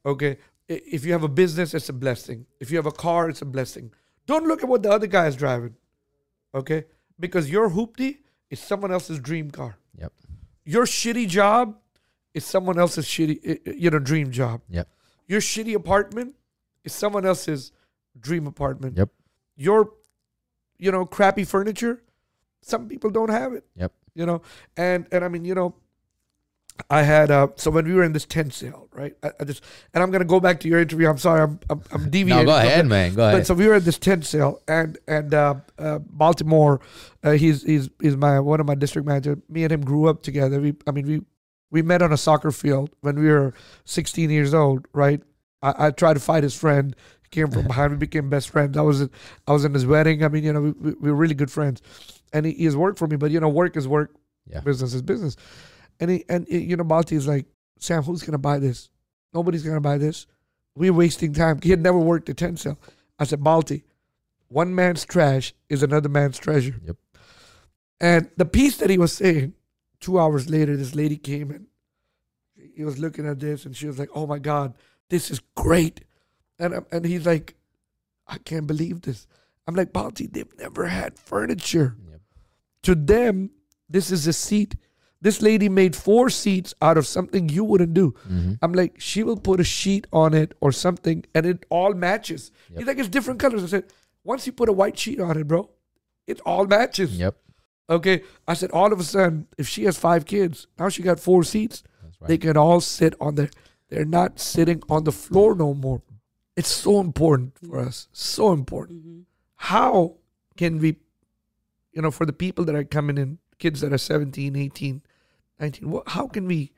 Okay. 0.06 0.38
If 0.68 1.06
you 1.06 1.12
have 1.14 1.24
a 1.24 1.30
business, 1.30 1.74
it's 1.74 1.90
a 1.90 1.94
blessing. 1.94 2.46
If 2.60 2.72
you 2.72 2.78
have 2.78 2.86
a 2.86 2.92
car, 2.92 3.30
it's 3.30 3.42
a 3.42 3.46
blessing. 3.46 3.92
Don't 4.26 4.46
look 4.46 4.64
at 4.64 4.70
what 4.70 4.84
the 4.84 4.92
other 4.92 5.08
guy 5.08 5.28
is 5.28 5.36
driving. 5.36 5.76
Okay. 6.54 6.86
Because 7.20 7.50
your 7.50 7.70
hoopty 7.70 8.20
is 8.50 8.60
someone 8.60 8.92
else's 8.92 9.20
dream 9.20 9.52
car. 9.52 9.78
Yep. 9.98 10.14
Your 10.66 10.86
shitty 10.86 11.28
job 11.28 11.78
is 12.34 12.46
someone 12.46 12.80
else's 12.80 13.06
shitty, 13.06 13.78
you 13.78 13.90
know, 13.90 14.00
dream 14.00 14.32
job. 14.32 14.62
Yep. 14.70 14.88
Your 15.28 15.42
shitty 15.42 15.76
apartment 15.76 16.36
is 16.84 16.94
someone 16.94 17.26
else's 17.26 17.72
dream 18.20 18.48
apartment. 18.48 18.98
Yep. 18.98 19.10
Your, 19.56 19.92
you 20.78 20.92
know, 20.92 21.06
crappy 21.06 21.44
furniture, 21.44 22.02
some 22.62 22.88
people 22.88 23.10
don't 23.10 23.30
have 23.30 23.54
it. 23.54 23.64
Yep. 23.76 23.92
You 24.16 24.26
know, 24.26 24.42
and 24.76 25.08
and 25.12 25.24
I 25.24 25.28
mean, 25.30 25.46
you 25.46 25.56
know, 25.56 25.76
I 26.90 27.04
had 27.04 27.30
uh 27.32 27.48
so 27.56 27.70
when 27.70 27.86
we 27.86 27.94
were 27.94 28.04
in 28.04 28.14
this 28.14 28.26
tent 28.26 28.54
sale, 28.54 28.88
right? 28.94 29.14
I, 29.24 29.32
I 29.40 29.44
just 29.46 29.64
and 29.94 30.02
I'm 30.04 30.10
gonna 30.12 30.26
go 30.26 30.40
back 30.40 30.60
to 30.62 30.68
your 30.68 30.80
interview. 30.80 31.08
I'm 31.10 31.18
sorry, 31.18 31.42
I'm 31.42 31.60
I'm, 31.70 31.82
I'm 31.92 32.04
No, 32.06 32.10
deviating. 32.10 32.46
go 32.46 32.56
ahead, 32.58 32.88
man. 32.88 33.12
Go 33.12 33.18
But 33.18 33.34
ahead. 33.36 33.48
so 33.48 33.54
we 33.54 33.68
were 33.68 33.76
at 33.76 33.86
this 33.86 33.98
tent 33.98 34.26
sale, 34.26 34.62
and 34.68 34.98
and 35.08 35.34
uh, 35.34 35.56
uh, 35.78 36.00
Baltimore, 36.00 36.82
uh, 37.24 37.32
he's 37.32 37.64
he's 37.64 37.90
he's 38.02 38.18
my 38.18 38.40
one 38.40 38.60
of 38.60 38.66
my 38.66 38.76
district 38.76 39.08
manager. 39.08 39.38
Me 39.48 39.64
and 39.64 39.72
him 39.72 39.82
grew 39.82 40.08
up 40.08 40.24
together. 40.24 40.60
We, 40.60 40.74
I 40.88 40.92
mean, 40.92 41.06
we 41.08 41.22
we 41.70 41.82
met 41.82 42.02
on 42.02 42.12
a 42.12 42.18
soccer 42.18 42.52
field 42.52 42.90
when 43.02 43.18
we 43.18 43.30
were 43.30 43.54
16 43.86 44.30
years 44.30 44.54
old, 44.54 44.88
right? 44.94 45.22
I, 45.62 45.88
I 45.88 45.92
tried 45.92 46.16
to 46.16 46.20
fight 46.20 46.44
his 46.44 46.56
friend. 46.58 46.96
He 47.32 47.40
came 47.42 47.50
from 47.52 47.68
behind. 47.68 47.92
We 47.92 47.98
became 47.98 48.30
best 48.30 48.50
friends. 48.50 48.78
I 48.78 48.82
was 48.82 49.08
I 49.48 49.52
was 49.52 49.64
in 49.66 49.74
his 49.74 49.86
wedding. 49.86 50.24
I 50.24 50.28
mean, 50.28 50.44
you 50.44 50.54
know, 50.54 50.62
we, 50.62 50.72
we, 50.72 50.92
we 50.94 51.12
were 51.12 51.18
really 51.18 51.36
good 51.36 51.52
friends, 51.52 51.82
and 52.34 52.46
he, 52.46 52.52
he 52.54 52.66
has 52.66 52.76
worked 52.76 53.00
for 53.00 53.08
me. 53.08 53.16
But 53.16 53.32
you 53.32 53.40
know, 53.40 53.50
work 53.50 53.78
is 53.78 53.88
work, 53.88 54.14
Yeah. 54.48 54.60
business 54.60 54.94
is 54.94 55.02
business. 55.02 55.36
And 56.00 56.12
he 56.12 56.26
and 56.28 56.46
uh, 56.52 56.56
you 56.58 56.76
know, 56.76 56.84
Balti 56.84 57.14
is 57.14 57.28
like, 57.28 57.46
Sam, 57.80 58.04
who's 58.04 58.24
gonna 58.24 58.38
buy 58.38 58.60
this? 58.60 58.90
Nobody's 59.34 59.64
gonna 59.64 59.80
buy 59.82 59.98
this. 59.98 60.28
We're 60.76 60.94
wasting 60.94 61.34
time. 61.34 61.60
He 61.62 61.70
had 61.70 61.82
never 61.82 61.98
worked 61.98 62.30
a 62.30 62.34
tent 62.34 62.60
sale. 62.60 62.78
I 63.20 63.24
said, 63.26 63.40
Balti, 63.42 63.84
one 64.48 64.74
man's 64.76 65.06
trash 65.06 65.54
is 65.70 65.84
another 65.84 66.10
man's 66.10 66.38
treasure. 66.40 66.76
Yep. 66.86 66.96
And 68.00 68.30
the 68.38 68.46
piece 68.46 68.78
that 68.78 68.90
he 68.90 68.98
was 68.98 69.14
saying, 69.14 69.54
two 70.00 70.20
hours 70.20 70.50
later, 70.50 70.76
this 70.76 70.96
lady 70.96 71.18
came 71.18 71.52
in. 71.52 71.68
He 72.76 72.84
was 72.84 72.98
looking 73.00 73.28
at 73.28 73.40
this 73.40 73.66
and 73.66 73.76
she 73.76 73.86
was 73.88 74.00
like, 74.00 74.10
oh 74.16 74.26
my 74.26 74.40
God, 74.40 74.74
this 75.10 75.30
is 75.30 75.40
great. 75.56 76.02
And, 76.62 76.86
and 76.92 77.04
he's 77.06 77.26
like, 77.26 77.56
I 78.28 78.38
can't 78.38 78.68
believe 78.68 79.02
this. 79.02 79.28
I'm 79.68 79.76
like, 79.76 79.92
Balti, 79.92 80.32
they've 80.32 80.58
never 80.60 80.86
had 80.88 81.18
furniture. 81.18 81.96
Yep. 82.10 82.22
To 82.84 82.96
them, 82.96 83.50
this 83.90 84.12
is 84.12 84.28
a 84.28 84.34
seat. 84.34 84.76
This 85.22 85.42
lady 85.42 85.70
made 85.70 85.96
four 85.96 86.30
seats 86.30 86.74
out 86.82 86.98
of 86.98 87.06
something 87.06 87.50
you 87.50 87.64
wouldn't 87.64 87.94
do. 87.94 88.14
Mhm. 88.30 88.58
I'm 88.62 88.74
like, 88.74 89.00
she 89.00 89.24
will 89.24 89.38
put 89.38 89.60
a 89.60 89.64
sheet 89.64 90.08
on 90.14 90.34
it 90.34 90.54
or 90.62 90.72
something, 90.72 91.26
and 91.36 91.46
it 91.46 91.66
all 91.70 91.94
matches. 91.94 92.52
Yep. 92.70 92.78
He's 92.80 92.88
like, 92.88 92.98
it's 93.00 93.10
different 93.10 93.40
colors. 93.40 93.64
I 93.64 93.68
said, 93.68 93.86
once 94.24 94.46
you 94.48 94.54
put 94.54 94.70
a 94.70 94.74
white 94.74 94.98
sheet 94.98 95.20
on 95.20 95.38
it, 95.38 95.48
bro, 95.48 95.70
it 96.28 96.40
all 96.46 96.66
matches. 96.66 97.18
Yep. 97.18 97.36
Okay, 97.90 98.24
I 98.48 98.54
said 98.54 98.72
all 98.72 98.94
of 98.94 99.00
a 99.00 99.04
sudden, 99.04 99.48
if 99.58 99.68
she 99.68 99.84
has 99.84 99.98
five 99.98 100.26
kids, 100.26 100.68
now 100.80 100.90
she 100.90 101.04
got 101.04 101.20
four 101.20 101.44
seats. 101.44 101.84
Right. 102.20 102.28
They 102.30 102.38
can 102.38 102.56
all 102.58 102.82
sit 102.82 103.14
on 103.20 103.36
there. 103.36 103.50
They're 103.90 104.06
not 104.06 104.40
sitting 104.40 104.82
on 104.90 105.04
the 105.04 105.12
floor 105.12 105.54
no 105.56 105.74
more. 105.74 106.02
It's 106.62 106.70
so 106.70 107.00
important 107.00 107.58
for 107.58 107.80
us. 107.80 108.08
So 108.14 108.52
important. 108.54 109.04
Mhm. 109.04 109.24
How 109.56 110.18
can 110.58 110.78
we, 110.78 110.98
you 111.92 112.02
know, 112.04 112.12
for 112.12 112.26
the 112.28 112.34
people 112.34 112.64
that 112.66 112.76
are 112.76 112.84
coming 112.84 113.18
in, 113.18 113.40
kids 113.58 113.82
that 113.82 113.92
are 113.92 113.98
17, 113.98 114.56
18, 114.56 115.02
19, 115.60 115.90
what, 115.90 116.10
how 116.10 116.28
can 116.28 116.46
we, 116.46 116.72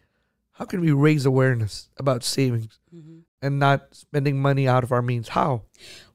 how 0.53 0.63
can 0.63 0.79
we 0.79 0.91
raise 0.93 1.25
awareness 1.25 1.89
about 1.97 2.23
savings 2.23 2.79
Mhm. 2.95 3.23
and 3.41 3.59
not 3.59 3.93
spending 3.93 4.41
money 4.41 4.69
out 4.69 4.85
of 4.85 4.93
our 4.93 5.01
means? 5.01 5.27
How? 5.29 5.63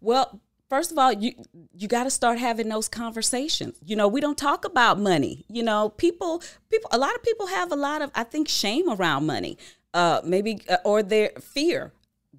Well, 0.01 0.41
first 0.71 0.91
of 0.91 0.97
all, 0.97 1.13
you 1.13 1.33
you 1.81 1.89
got 1.89 2.05
to 2.05 2.11
start 2.11 2.39
having 2.39 2.69
those 2.71 2.89
conversations. 2.89 3.77
You 3.85 3.97
know, 3.97 4.09
we 4.09 4.21
don't 4.23 4.39
talk 4.39 4.65
about 4.65 4.99
money. 4.99 5.45
You 5.51 5.63
know, 5.63 5.91
people 5.91 6.43
people 6.71 6.89
a 6.91 6.99
lot 6.99 7.15
of 7.15 7.23
people 7.23 7.49
have 7.49 7.71
a 7.71 7.77
lot 7.77 8.01
of 8.01 8.11
I 8.15 8.25
think 8.25 8.49
shame 8.49 8.89
around 8.89 9.27
money. 9.27 9.59
Uh 9.93 10.21
maybe 10.25 10.53
uh, 10.71 10.79
or 10.85 11.03
their 11.03 11.29
fear 11.55 11.93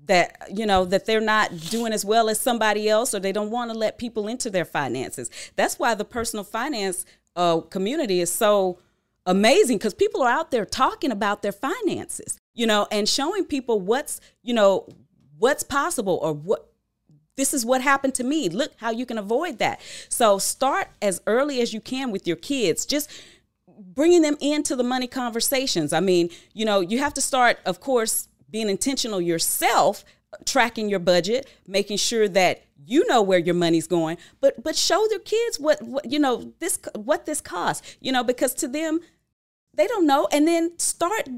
that 0.09 0.35
you 0.51 0.65
know 0.65 0.83
that 0.85 1.05
they're 1.05 1.21
not 1.21 1.55
doing 1.69 1.93
as 1.93 2.03
well 2.03 2.29
as 2.29 2.39
somebody 2.39 2.89
else 2.89 3.13
or 3.13 3.19
they 3.19 3.31
don't 3.31 3.51
want 3.51 3.71
to 3.71 3.77
let 3.77 3.97
people 3.97 4.27
into 4.27 4.49
their 4.49 4.65
finances. 4.65 5.29
That's 5.55 5.77
why 5.77 5.93
the 5.95 6.03
personal 6.03 6.43
finance 6.43 7.05
uh 7.35 7.61
community 7.61 8.19
is 8.19 8.33
so 8.33 8.79
amazing 9.25 9.77
because 9.77 9.93
people 9.93 10.23
are 10.23 10.29
out 10.29 10.49
there 10.49 10.65
talking 10.65 11.11
about 11.11 11.43
their 11.43 11.51
finances, 11.51 12.39
you 12.55 12.65
know, 12.65 12.87
and 12.91 13.07
showing 13.07 13.45
people 13.45 13.79
what's, 13.79 14.19
you 14.41 14.53
know, 14.53 14.87
what's 15.37 15.61
possible 15.61 16.19
or 16.23 16.33
what 16.33 16.65
this 17.37 17.53
is 17.53 17.63
what 17.65 17.81
happened 17.81 18.15
to 18.15 18.23
me. 18.23 18.49
Look 18.49 18.73
how 18.77 18.89
you 18.89 19.05
can 19.05 19.17
avoid 19.19 19.59
that. 19.59 19.79
So 20.09 20.39
start 20.39 20.89
as 21.01 21.21
early 21.27 21.61
as 21.61 21.71
you 21.71 21.79
can 21.79 22.11
with 22.11 22.27
your 22.27 22.35
kids. 22.35 22.85
Just 22.85 23.09
bringing 23.79 24.23
them 24.23 24.37
into 24.41 24.75
the 24.75 24.83
money 24.83 25.07
conversations. 25.07 25.93
I 25.93 25.99
mean, 25.99 26.31
you 26.53 26.65
know, 26.65 26.79
you 26.79 26.97
have 26.97 27.13
to 27.13 27.21
start, 27.21 27.59
of 27.65 27.79
course, 27.79 28.28
being 28.49 28.69
intentional 28.69 29.21
yourself, 29.21 30.03
tracking 30.45 30.89
your 30.89 30.99
budget, 30.99 31.47
making 31.67 31.97
sure 31.97 32.27
that 32.29 32.63
you 32.85 33.05
know 33.07 33.21
where 33.21 33.39
your 33.39 33.55
money's 33.55 33.87
going, 33.87 34.17
but 34.41 34.63
but 34.63 34.75
show 34.75 35.05
their 35.09 35.19
kids 35.19 35.59
what, 35.59 35.81
what 35.81 36.09
you 36.11 36.19
know 36.19 36.53
this 36.59 36.79
what 36.95 37.25
this 37.25 37.41
costs. 37.41 37.97
You 37.99 38.11
know, 38.11 38.23
because 38.23 38.53
to 38.55 38.67
them, 38.67 38.99
they 39.73 39.87
don't 39.87 40.07
know, 40.07 40.27
and 40.31 40.47
then 40.47 40.77
start, 40.77 41.29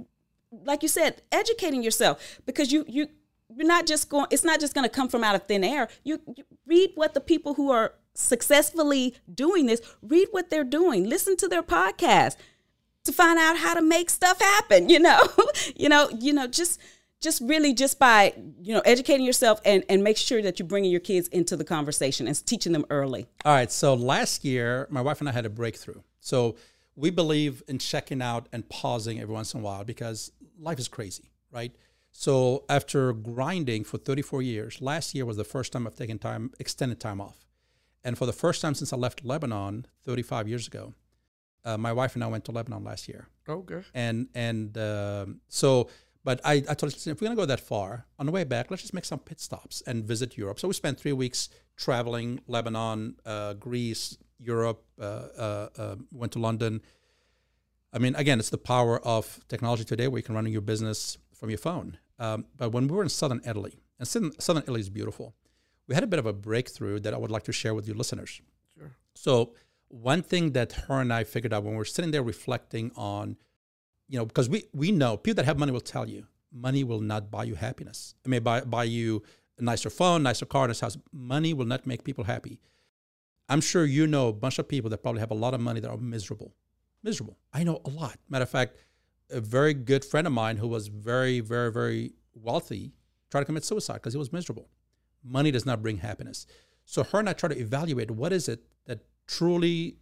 like 0.52 0.84
you 0.84 0.90
said, 0.90 1.22
educating 1.32 1.84
yourself 1.84 2.40
because 2.46 2.72
you 2.72 2.86
you 2.88 3.08
you're 3.56 3.68
not 3.68 3.86
just 3.86 4.10
going. 4.10 4.28
It's 4.30 4.44
not 4.44 4.60
just 4.60 4.74
going 4.74 4.88
to 4.88 4.94
come 4.94 5.10
from 5.10 5.24
out 5.24 5.36
of 5.36 5.44
thin 5.44 5.64
air. 5.64 5.88
You, 6.04 6.22
you 6.36 6.44
read 6.66 6.92
what 6.96 7.14
the 7.14 7.22
people 7.22 7.56
who 7.56 7.72
are 7.72 7.94
successfully 8.14 9.16
doing 9.34 9.66
this 9.66 9.82
read 10.02 10.28
what 10.32 10.50
they're 10.50 10.64
doing. 10.64 11.08
Listen 11.08 11.38
to 11.38 11.48
their 11.48 11.64
podcast 11.64 12.36
to 13.04 13.12
find 13.12 13.40
out 13.40 13.58
how 13.58 13.74
to 13.74 13.82
make 13.82 14.10
stuff 14.10 14.40
happen. 14.40 14.90
You 14.90 15.00
know, 15.00 15.22
you 15.76 15.90
know, 15.90 16.10
you 16.20 16.34
know, 16.34 16.48
just 16.48 16.80
just 17.22 17.42
really 17.42 17.74
just 17.74 18.00
by 18.00 18.34
you 18.62 18.74
know 18.74 18.82
educating 18.84 19.26
yourself 19.26 19.62
and 19.64 19.84
and 19.88 20.04
make 20.04 20.18
sure 20.18 20.42
that 20.42 20.60
you're 20.60 20.68
bringing 20.68 20.92
your 20.92 21.00
kids 21.00 21.28
into 21.30 21.56
the 21.56 21.64
conversation 21.64 22.28
and 22.28 22.46
teaching 22.46 22.74
them 22.74 22.86
early. 22.90 23.28
All 23.46 23.54
right. 23.54 23.72
So 23.72 23.94
last 23.94 24.44
year, 24.44 24.88
my 24.90 25.02
wife 25.02 25.20
and 25.20 25.30
I 25.30 25.32
had 25.32 25.46
a 25.46 25.50
breakthrough. 25.50 26.02
So 26.20 26.56
we 26.96 27.10
believe 27.10 27.64
in 27.68 27.80
checking 27.80 28.22
out 28.22 28.48
and 28.52 28.68
pausing 28.68 29.20
every 29.20 29.34
once 29.34 29.54
in 29.54 29.62
a 29.62 29.64
while 29.64 29.84
because 29.84 30.32
life 30.60 30.80
is 30.80 30.88
crazy, 30.88 31.32
right? 31.52 31.74
So 32.12 32.66
after 32.68 33.14
grinding 33.14 33.86
for 33.86 33.98
34 33.98 34.42
years, 34.42 34.82
last 34.82 35.16
year 35.16 35.26
was 35.26 35.38
the 35.38 35.46
first 35.46 35.72
time 35.72 35.88
I've 35.88 35.96
taken 35.96 36.20
time, 36.20 36.52
extended 36.60 37.00
time 37.00 37.22
off. 37.22 37.46
And 38.04 38.18
for 38.18 38.26
the 38.26 38.34
first 38.34 38.62
time 38.62 38.74
since 38.74 38.92
I 38.92 38.98
left 38.98 39.24
Lebanon 39.24 39.86
35 40.04 40.48
years 40.50 40.68
ago, 40.68 40.94
uh, 41.64 41.78
my 41.78 41.94
wife 41.94 42.16
and 42.16 42.24
I 42.24 42.28
went 42.28 42.46
to 42.46 42.52
Lebanon 42.52 42.84
last 42.84 43.08
year. 43.08 43.28
Okay. 43.48 43.84
And 43.94 44.28
and 44.34 44.78
um 44.78 45.42
so, 45.48 45.90
but 46.24 46.40
I, 46.44 46.64
I 46.70 46.74
told 46.74 46.94
her, 46.94 47.12
if 47.12 47.22
we're 47.22 47.28
gonna 47.28 47.36
go 47.36 47.46
that 47.46 47.60
far, 47.60 48.06
on 48.20 48.26
the 48.26 48.32
way 48.32 48.44
back, 48.44 48.70
let's 48.70 48.84
just 48.84 48.94
make 48.94 49.06
some 49.06 49.20
pit 49.20 49.40
stops 49.40 49.82
and 49.88 50.04
visit 50.04 50.38
Europe. 50.38 50.60
So 50.60 50.68
we 50.68 50.74
spent 50.74 51.00
three 51.00 51.14
weeks 51.14 51.50
traveling 51.78 52.40
Lebanon, 52.48 53.16
uh, 53.26 53.54
Greece, 53.54 54.18
Europe. 54.40 54.84
Uh, 55.00 55.04
uh, 55.04 55.70
uh, 55.78 55.96
went 56.12 56.32
to 56.34 56.40
London. 56.40 56.82
I 57.92 57.98
mean, 57.98 58.16
again, 58.16 58.40
it's 58.40 58.52
the 58.52 58.58
power 58.58 59.00
of 59.06 59.40
technology 59.48 59.84
today, 59.84 60.08
where 60.08 60.20
you 60.20 60.24
can 60.24 60.36
run 60.36 60.46
your 60.46 60.62
business 60.62 61.18
from 61.34 61.50
your 61.50 61.58
phone. 61.58 61.98
Um, 62.20 62.46
but 62.56 62.72
when 62.72 62.88
we 62.88 62.96
were 62.96 63.04
in 63.04 63.10
southern 63.10 63.42
Italy, 63.46 63.80
and 63.98 64.08
southern, 64.08 64.64
Italy 64.64 64.80
is 64.80 64.90
beautiful, 64.90 65.34
we 65.88 65.96
had 65.96 66.04
a 66.04 66.08
bit 66.08 66.20
of 66.20 66.28
a 66.28 66.34
breakthrough 66.34 67.00
that 67.00 67.14
I 67.14 67.18
would 67.18 67.32
like 67.32 67.44
to 67.44 67.52
share 67.52 67.74
with 67.74 67.88
you 67.88 67.96
listeners. 67.96 68.42
Sure. 68.78 68.92
So 69.16 69.54
one 69.88 70.22
thing 70.22 70.52
that 70.52 70.72
her 70.88 71.02
and 71.02 71.12
I 71.12 71.24
figured 71.24 71.52
out 71.52 71.64
when 71.64 71.74
we 71.74 71.78
were 71.78 71.86
sitting 71.86 72.12
there 72.12 72.24
reflecting 72.24 72.92
on, 72.96 73.38
you 74.12 74.18
know, 74.18 74.26
because 74.26 74.50
we 74.50 74.66
we 74.74 74.92
know 74.92 75.16
people 75.16 75.38
that 75.38 75.46
have 75.46 75.58
money 75.58 75.72
will 75.72 75.80
tell 75.80 76.08
you 76.08 76.28
money 76.52 76.84
will 76.84 77.00
not 77.00 77.32
buy 77.32 77.46
you 77.46 77.56
happiness. 77.56 78.14
It 78.26 78.30
may 78.30 78.40
buy 78.40 78.60
buy 78.62 78.84
you 78.84 79.24
a 79.58 79.64
nicer 79.64 79.90
phone, 79.90 80.22
nicer 80.24 80.46
car, 80.46 80.68
nice 80.68 80.82
house. 80.82 80.98
Money 81.14 81.54
will 81.54 81.66
not 81.66 81.88
make 81.88 82.04
people 82.04 82.26
happy. 82.26 82.60
I'm 83.48 83.62
sure 83.62 83.86
you 83.86 84.08
know 84.08 84.28
a 84.28 84.34
bunch 84.34 84.60
of 84.60 84.68
people 84.68 84.90
that 84.90 85.02
probably 85.02 85.22
have 85.22 85.32
a 85.32 85.42
lot 85.46 85.54
of 85.54 85.62
money 85.62 85.80
that 85.80 85.90
are 85.90 85.98
miserable. 85.98 86.54
Miserable. 87.02 87.38
I 87.54 87.64
know 87.64 87.82
a 87.86 87.90
lot. 87.90 88.18
Matter 88.28 88.44
of 88.44 88.50
fact, 88.50 88.76
a 89.30 89.40
very 89.40 89.74
good 89.74 90.04
friend 90.04 90.28
of 90.28 90.34
mine 90.34 90.58
who 90.58 90.68
was 90.68 90.88
very, 90.88 91.40
very, 91.40 91.72
very 91.72 92.12
wealthy 92.34 92.92
tried 93.30 93.42
to 93.42 93.46
commit 93.46 93.64
suicide 93.64 93.96
because 93.96 94.14
he 94.14 94.20
was 94.20 94.34
miserable. 94.34 94.68
Money 95.24 95.52
does 95.52 95.66
not 95.66 95.82
bring 95.82 95.98
happiness. 95.98 96.46
So 96.84 97.04
her 97.04 97.20
and 97.20 97.30
I 97.30 97.34
try 97.34 97.48
to 97.48 97.58
evaluate 97.58 98.12
what 98.12 98.34
is 98.34 98.50
it 98.50 98.64
that 98.88 99.00
truly 99.26 99.96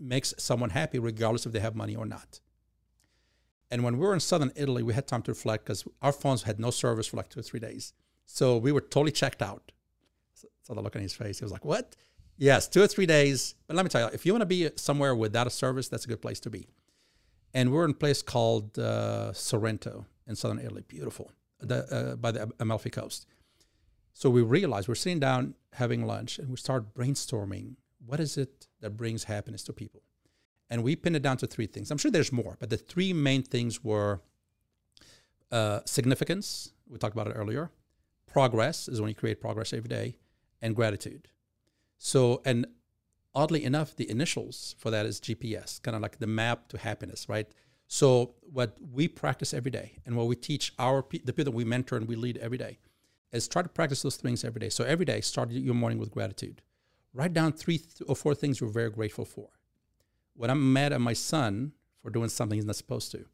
makes 0.00 0.34
someone 0.36 0.70
happy, 0.70 0.98
regardless 0.98 1.46
if 1.46 1.52
they 1.52 1.60
have 1.60 1.76
money 1.76 1.94
or 1.94 2.06
not. 2.06 2.40
And 3.72 3.82
when 3.82 3.96
we 3.96 4.06
were 4.06 4.12
in 4.12 4.20
southern 4.20 4.52
Italy, 4.54 4.82
we 4.82 4.92
had 4.92 5.06
time 5.06 5.22
to 5.22 5.30
reflect 5.30 5.64
because 5.64 5.82
our 6.02 6.12
phones 6.12 6.42
had 6.42 6.60
no 6.60 6.70
service 6.70 7.06
for 7.06 7.16
like 7.16 7.30
two 7.30 7.40
or 7.40 7.42
three 7.42 7.58
days. 7.58 7.94
So 8.26 8.58
we 8.58 8.70
were 8.70 8.82
totally 8.82 9.12
checked 9.12 9.40
out. 9.40 9.72
So, 10.34 10.46
so 10.62 10.74
the 10.74 10.82
look 10.82 10.94
on 10.94 11.00
his 11.00 11.14
face, 11.14 11.38
he 11.38 11.44
was 11.46 11.52
like, 11.52 11.64
"What?" 11.64 11.96
Yes, 12.36 12.68
two 12.68 12.82
or 12.82 12.86
three 12.86 13.06
days. 13.06 13.54
But 13.66 13.76
let 13.76 13.84
me 13.84 13.88
tell 13.88 14.02
you, 14.02 14.10
if 14.12 14.26
you 14.26 14.32
want 14.34 14.42
to 14.42 14.46
be 14.46 14.68
somewhere 14.76 15.14
without 15.14 15.46
a 15.46 15.50
service, 15.50 15.88
that's 15.88 16.04
a 16.04 16.08
good 16.08 16.20
place 16.20 16.38
to 16.40 16.50
be. 16.50 16.68
And 17.54 17.72
we're 17.72 17.86
in 17.86 17.92
a 17.92 17.94
place 17.94 18.20
called 18.20 18.78
uh, 18.78 19.32
Sorrento 19.32 20.04
in 20.26 20.36
southern 20.36 20.58
Italy, 20.58 20.84
beautiful, 20.86 21.32
the, 21.58 21.78
uh, 21.94 22.16
by 22.16 22.30
the 22.30 22.50
Amalfi 22.60 22.90
Coast. 22.90 23.26
So 24.12 24.28
we 24.28 24.42
realized 24.42 24.86
we're 24.86 24.94
sitting 24.96 25.20
down 25.20 25.54
having 25.72 26.06
lunch, 26.06 26.38
and 26.38 26.50
we 26.50 26.56
start 26.56 26.94
brainstorming. 26.94 27.76
What 28.04 28.20
is 28.20 28.36
it 28.36 28.68
that 28.80 28.98
brings 28.98 29.24
happiness 29.24 29.62
to 29.64 29.72
people? 29.72 30.02
And 30.72 30.82
we 30.82 30.96
pinned 30.96 31.16
it 31.16 31.22
down 31.22 31.36
to 31.36 31.46
three 31.46 31.66
things. 31.66 31.90
I'm 31.90 31.98
sure 31.98 32.10
there's 32.10 32.32
more, 32.32 32.56
but 32.58 32.70
the 32.70 32.78
three 32.78 33.12
main 33.12 33.42
things 33.42 33.84
were 33.84 34.22
uh, 35.50 35.80
significance. 35.84 36.72
We 36.88 36.96
talked 36.96 37.14
about 37.14 37.26
it 37.26 37.34
earlier. 37.34 37.70
Progress 38.26 38.88
is 38.88 38.98
when 38.98 39.10
you 39.10 39.14
create 39.14 39.38
progress 39.38 39.74
every 39.74 39.88
day, 39.88 40.16
and 40.62 40.74
gratitude. 40.74 41.28
So, 41.98 42.40
and 42.46 42.66
oddly 43.34 43.64
enough, 43.64 43.94
the 43.94 44.08
initials 44.10 44.74
for 44.78 44.90
that 44.90 45.04
is 45.04 45.20
GPS, 45.20 45.82
kind 45.82 45.94
of 45.94 46.00
like 46.00 46.20
the 46.20 46.26
map 46.26 46.68
to 46.68 46.78
happiness, 46.78 47.28
right? 47.28 47.48
So, 47.86 48.36
what 48.40 48.78
we 48.80 49.08
practice 49.08 49.52
every 49.52 49.70
day, 49.70 49.98
and 50.06 50.16
what 50.16 50.26
we 50.26 50.36
teach 50.36 50.72
our 50.78 51.04
the 51.10 51.34
people 51.34 51.44
that 51.44 51.50
we 51.50 51.64
mentor 51.66 51.98
and 51.98 52.08
we 52.08 52.16
lead 52.16 52.38
every 52.38 52.56
day, 52.56 52.78
is 53.30 53.46
try 53.46 53.60
to 53.60 53.68
practice 53.68 54.00
those 54.00 54.16
things 54.16 54.42
every 54.42 54.60
day. 54.60 54.70
So 54.70 54.84
every 54.84 55.04
day, 55.04 55.20
start 55.20 55.50
your 55.50 55.74
morning 55.74 55.98
with 55.98 56.10
gratitude. 56.10 56.62
Write 57.12 57.34
down 57.34 57.52
three 57.52 57.76
th- 57.76 58.08
or 58.08 58.16
four 58.16 58.34
things 58.34 58.58
you're 58.58 58.70
very 58.70 58.88
grateful 58.90 59.26
for. 59.26 59.50
When 60.34 60.50
I'm 60.50 60.72
mad 60.72 60.92
at 60.92 61.00
my 61.00 61.12
son 61.12 61.72
for 62.02 62.10
doing 62.10 62.28
something 62.28 62.56
he's 62.56 62.64
not 62.64 62.76
supposed 62.76 63.10
to, 63.12 63.26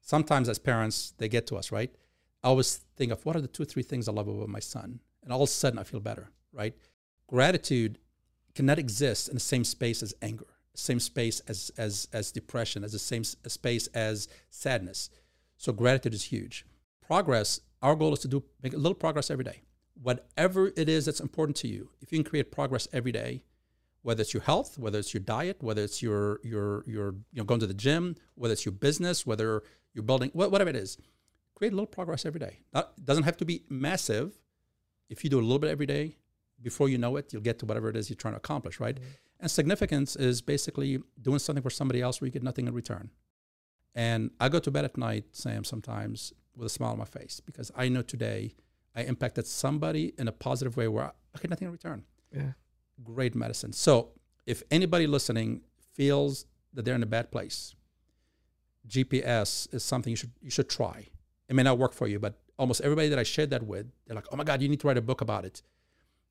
sometimes 0.00 0.48
as 0.48 0.58
parents, 0.58 1.12
they 1.18 1.28
get 1.28 1.46
to 1.48 1.56
us, 1.56 1.72
right? 1.72 1.92
I 2.42 2.48
always 2.48 2.76
think 2.96 3.12
of 3.12 3.24
what 3.26 3.36
are 3.36 3.40
the 3.40 3.48
two 3.48 3.64
three 3.64 3.82
things 3.82 4.08
I 4.08 4.12
love 4.12 4.28
about 4.28 4.48
my 4.48 4.60
son, 4.60 5.00
and 5.22 5.32
all 5.32 5.42
of 5.42 5.48
a 5.48 5.52
sudden 5.52 5.78
I 5.78 5.82
feel 5.82 6.00
better, 6.00 6.30
right? 6.52 6.74
Gratitude 7.26 7.98
cannot 8.54 8.78
exist 8.78 9.28
in 9.28 9.34
the 9.34 9.40
same 9.40 9.64
space 9.64 10.02
as 10.02 10.14
anger, 10.22 10.46
same 10.74 11.00
space 11.00 11.40
as 11.48 11.72
as 11.76 12.08
as 12.12 12.30
depression, 12.30 12.84
as 12.84 12.92
the 12.92 12.98
same 12.98 13.24
space 13.24 13.88
as 13.88 14.28
sadness. 14.48 15.10
So 15.56 15.72
gratitude 15.72 16.14
is 16.14 16.24
huge. 16.24 16.64
Progress. 17.00 17.60
Our 17.82 17.96
goal 17.96 18.12
is 18.12 18.20
to 18.20 18.28
do 18.28 18.44
make 18.62 18.74
a 18.74 18.78
little 18.78 18.94
progress 18.94 19.30
every 19.30 19.44
day. 19.44 19.62
Whatever 20.00 20.72
it 20.76 20.88
is 20.88 21.06
that's 21.06 21.20
important 21.20 21.56
to 21.56 21.68
you, 21.68 21.90
if 22.00 22.12
you 22.12 22.18
can 22.18 22.28
create 22.28 22.52
progress 22.52 22.86
every 22.92 23.12
day, 23.12 23.42
whether 24.06 24.20
it's 24.20 24.32
your 24.32 24.44
health, 24.44 24.78
whether 24.78 25.00
it's 25.00 25.12
your 25.12 25.20
diet, 25.20 25.56
whether 25.64 25.82
it's 25.82 26.00
your 26.00 26.38
your 26.44 26.84
your 26.86 27.06
you 27.32 27.38
know 27.38 27.44
going 27.44 27.58
to 27.58 27.66
the 27.66 27.74
gym, 27.74 28.14
whether 28.36 28.52
it's 28.52 28.64
your 28.64 28.76
business, 28.86 29.26
whether 29.26 29.64
you're 29.94 30.04
building 30.04 30.30
whatever 30.32 30.70
it 30.70 30.76
is, 30.76 30.96
create 31.56 31.72
a 31.72 31.76
little 31.76 31.94
progress 31.98 32.24
every 32.24 32.38
day. 32.38 32.60
It 32.72 32.86
doesn't 33.04 33.24
have 33.24 33.36
to 33.38 33.44
be 33.44 33.64
massive. 33.68 34.38
If 35.10 35.24
you 35.24 35.30
do 35.30 35.40
a 35.40 35.46
little 35.48 35.58
bit 35.58 35.70
every 35.70 35.86
day, 35.86 36.18
before 36.62 36.88
you 36.88 36.98
know 36.98 37.16
it, 37.16 37.32
you'll 37.32 37.42
get 37.42 37.58
to 37.58 37.66
whatever 37.66 37.88
it 37.88 37.96
is 37.96 38.08
you're 38.08 38.16
trying 38.16 38.34
to 38.34 38.38
accomplish, 38.38 38.78
right? 38.78 38.94
Mm-hmm. 38.94 39.40
And 39.40 39.50
significance 39.50 40.14
is 40.14 40.40
basically 40.40 41.00
doing 41.20 41.40
something 41.40 41.62
for 41.62 41.70
somebody 41.70 42.00
else 42.00 42.20
where 42.20 42.26
you 42.26 42.32
get 42.32 42.44
nothing 42.44 42.68
in 42.68 42.74
return. 42.74 43.10
And 43.92 44.30
I 44.38 44.48
go 44.48 44.60
to 44.60 44.70
bed 44.70 44.84
at 44.84 44.96
night, 44.96 45.24
Sam, 45.32 45.64
sometimes 45.64 46.32
with 46.54 46.66
a 46.66 46.70
smile 46.70 46.92
on 46.92 46.98
my 46.98 47.06
face 47.06 47.40
because 47.44 47.72
I 47.74 47.88
know 47.88 48.02
today 48.02 48.54
I 48.94 49.02
impacted 49.02 49.48
somebody 49.48 50.14
in 50.16 50.28
a 50.28 50.32
positive 50.32 50.76
way 50.76 50.86
where 50.86 51.06
I 51.06 51.38
get 51.40 51.50
nothing 51.50 51.66
in 51.66 51.72
return. 51.72 52.04
Yeah. 52.32 52.52
Great 53.04 53.34
medicine. 53.34 53.72
So 53.72 54.10
if 54.46 54.62
anybody 54.70 55.06
listening 55.06 55.62
feels 55.92 56.46
that 56.72 56.84
they're 56.84 56.94
in 56.94 57.02
a 57.02 57.06
bad 57.06 57.30
place, 57.30 57.74
GPS 58.88 59.72
is 59.74 59.82
something 59.84 60.10
you 60.10 60.16
should 60.16 60.32
you 60.40 60.50
should 60.50 60.68
try. 60.68 61.08
It 61.48 61.54
may 61.54 61.62
not 61.62 61.78
work 61.78 61.92
for 61.92 62.06
you, 62.06 62.18
but 62.18 62.38
almost 62.58 62.80
everybody 62.80 63.08
that 63.08 63.18
I 63.18 63.22
shared 63.22 63.50
that 63.50 63.64
with, 63.64 63.86
they're 64.06 64.14
like, 64.14 64.26
"Oh 64.32 64.36
my 64.36 64.44
God, 64.44 64.62
you 64.62 64.68
need 64.68 64.80
to 64.80 64.86
write 64.86 64.96
a 64.96 65.02
book 65.02 65.20
about 65.20 65.44
it." 65.44 65.62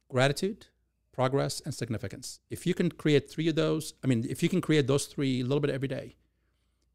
Gratitude, 0.10 0.68
progress, 1.12 1.62
and 1.62 1.74
significance. 1.74 2.40
If 2.50 2.66
you 2.66 2.74
can 2.74 2.92
create 2.92 3.30
three 3.30 3.48
of 3.50 3.56
those, 3.56 3.94
I 4.04 4.08
mean, 4.08 4.26
if 4.30 4.42
you 4.42 4.50
can 4.50 4.62
create 4.62 4.88
those 4.88 5.06
three 5.06 5.42
a 5.42 5.44
little 5.44 5.60
bit 5.60 5.70
every 5.70 5.88
day, 5.88 6.16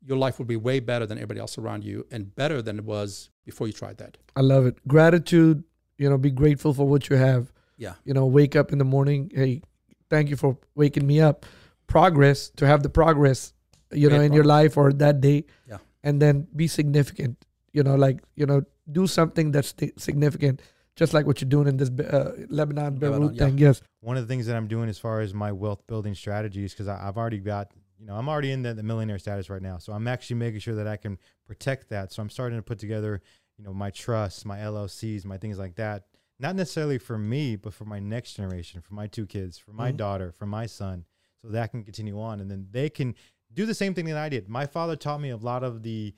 your 0.02 0.16
life 0.16 0.38
will 0.38 0.46
be 0.46 0.56
way 0.56 0.80
better 0.80 1.06
than 1.06 1.18
everybody 1.18 1.40
else 1.40 1.58
around 1.58 1.84
you, 1.84 2.06
and 2.10 2.34
better 2.34 2.62
than 2.62 2.78
it 2.78 2.84
was 2.84 3.30
before 3.44 3.66
you 3.66 3.72
tried 3.72 3.98
that. 3.98 4.16
I 4.34 4.40
love 4.40 4.66
it. 4.66 4.76
Gratitude, 4.88 5.64
you 5.98 6.08
know, 6.08 6.18
be 6.18 6.30
grateful 6.30 6.72
for 6.72 6.86
what 6.88 7.10
you 7.10 7.16
have. 7.16 7.52
Yeah. 7.80 7.94
You 8.04 8.12
know, 8.12 8.26
wake 8.26 8.54
up 8.54 8.72
in 8.72 8.78
the 8.78 8.84
morning. 8.84 9.32
Hey, 9.34 9.62
thank 10.10 10.28
you 10.28 10.36
for 10.36 10.58
waking 10.74 11.06
me 11.06 11.20
up. 11.20 11.46
Progress 11.86 12.50
to 12.56 12.66
have 12.66 12.82
the 12.82 12.90
progress, 12.90 13.54
you 13.90 14.08
know, 14.10 14.18
Great 14.18 14.26
in 14.26 14.32
your 14.34 14.44
life 14.44 14.76
or 14.76 14.92
that 14.92 15.20
day. 15.20 15.46
Yeah. 15.66 15.78
And 16.04 16.20
then 16.20 16.46
be 16.54 16.68
significant. 16.68 17.42
You 17.72 17.82
know, 17.82 17.94
like 17.94 18.20
you 18.36 18.46
know, 18.46 18.62
do 18.90 19.06
something 19.06 19.50
that's 19.52 19.68
sti- 19.68 19.92
significant, 19.96 20.60
just 20.96 21.14
like 21.14 21.26
what 21.26 21.40
you're 21.40 21.48
doing 21.48 21.68
in 21.68 21.76
this 21.76 21.88
uh, 21.88 22.32
Lebanon 22.48 22.96
Beirut 22.96 23.20
Lebanon, 23.20 23.34
yeah. 23.34 23.44
thing. 23.44 23.58
Yes. 23.58 23.80
one 24.00 24.16
of 24.16 24.26
the 24.26 24.32
things 24.32 24.46
that 24.46 24.56
I'm 24.56 24.66
doing 24.66 24.88
as 24.88 24.98
far 24.98 25.20
as 25.20 25.32
my 25.32 25.52
wealth 25.52 25.86
building 25.86 26.14
strategies, 26.14 26.72
because 26.72 26.88
I've 26.88 27.16
already 27.16 27.38
got, 27.38 27.70
you 27.98 28.06
know, 28.06 28.16
I'm 28.16 28.28
already 28.28 28.52
in 28.52 28.62
the, 28.62 28.74
the 28.74 28.82
millionaire 28.82 29.18
status 29.18 29.48
right 29.48 29.62
now. 29.62 29.78
So 29.78 29.92
I'm 29.92 30.08
actually 30.08 30.36
making 30.36 30.60
sure 30.60 30.74
that 30.74 30.86
I 30.86 30.96
can 30.96 31.18
protect 31.46 31.88
that. 31.90 32.12
So 32.12 32.22
I'm 32.22 32.30
starting 32.30 32.58
to 32.58 32.62
put 32.62 32.78
together, 32.78 33.22
you 33.56 33.64
know, 33.64 33.72
my 33.72 33.90
trusts, 33.90 34.44
my 34.44 34.58
LLCs, 34.58 35.24
my 35.24 35.38
things 35.38 35.58
like 35.58 35.76
that. 35.76 36.04
Not 36.40 36.56
necessarily 36.56 36.96
for 36.98 37.18
me, 37.18 37.54
but 37.56 37.74
for 37.74 37.84
my 37.84 38.00
next 38.00 38.32
generation, 38.32 38.80
for 38.80 38.94
my 38.94 39.06
two 39.06 39.26
kids, 39.26 39.58
for 39.58 39.72
my 39.72 39.92
Mhm. 39.92 39.98
daughter, 39.98 40.32
for 40.32 40.46
my 40.46 40.64
son, 40.64 41.04
so 41.42 41.48
that 41.48 41.70
can 41.70 41.84
continue 41.84 42.18
on. 42.18 42.40
And 42.40 42.50
then 42.50 42.68
they 42.70 42.88
can 42.88 43.14
do 43.52 43.66
the 43.66 43.74
same 43.74 43.92
thing 43.94 44.06
that 44.06 44.16
I 44.16 44.30
did. 44.30 44.48
My 44.48 44.64
father 44.64 44.96
taught 44.96 45.20
me 45.20 45.28
a 45.28 45.36
lot 45.36 45.62
of 45.62 45.82
the 45.82 46.14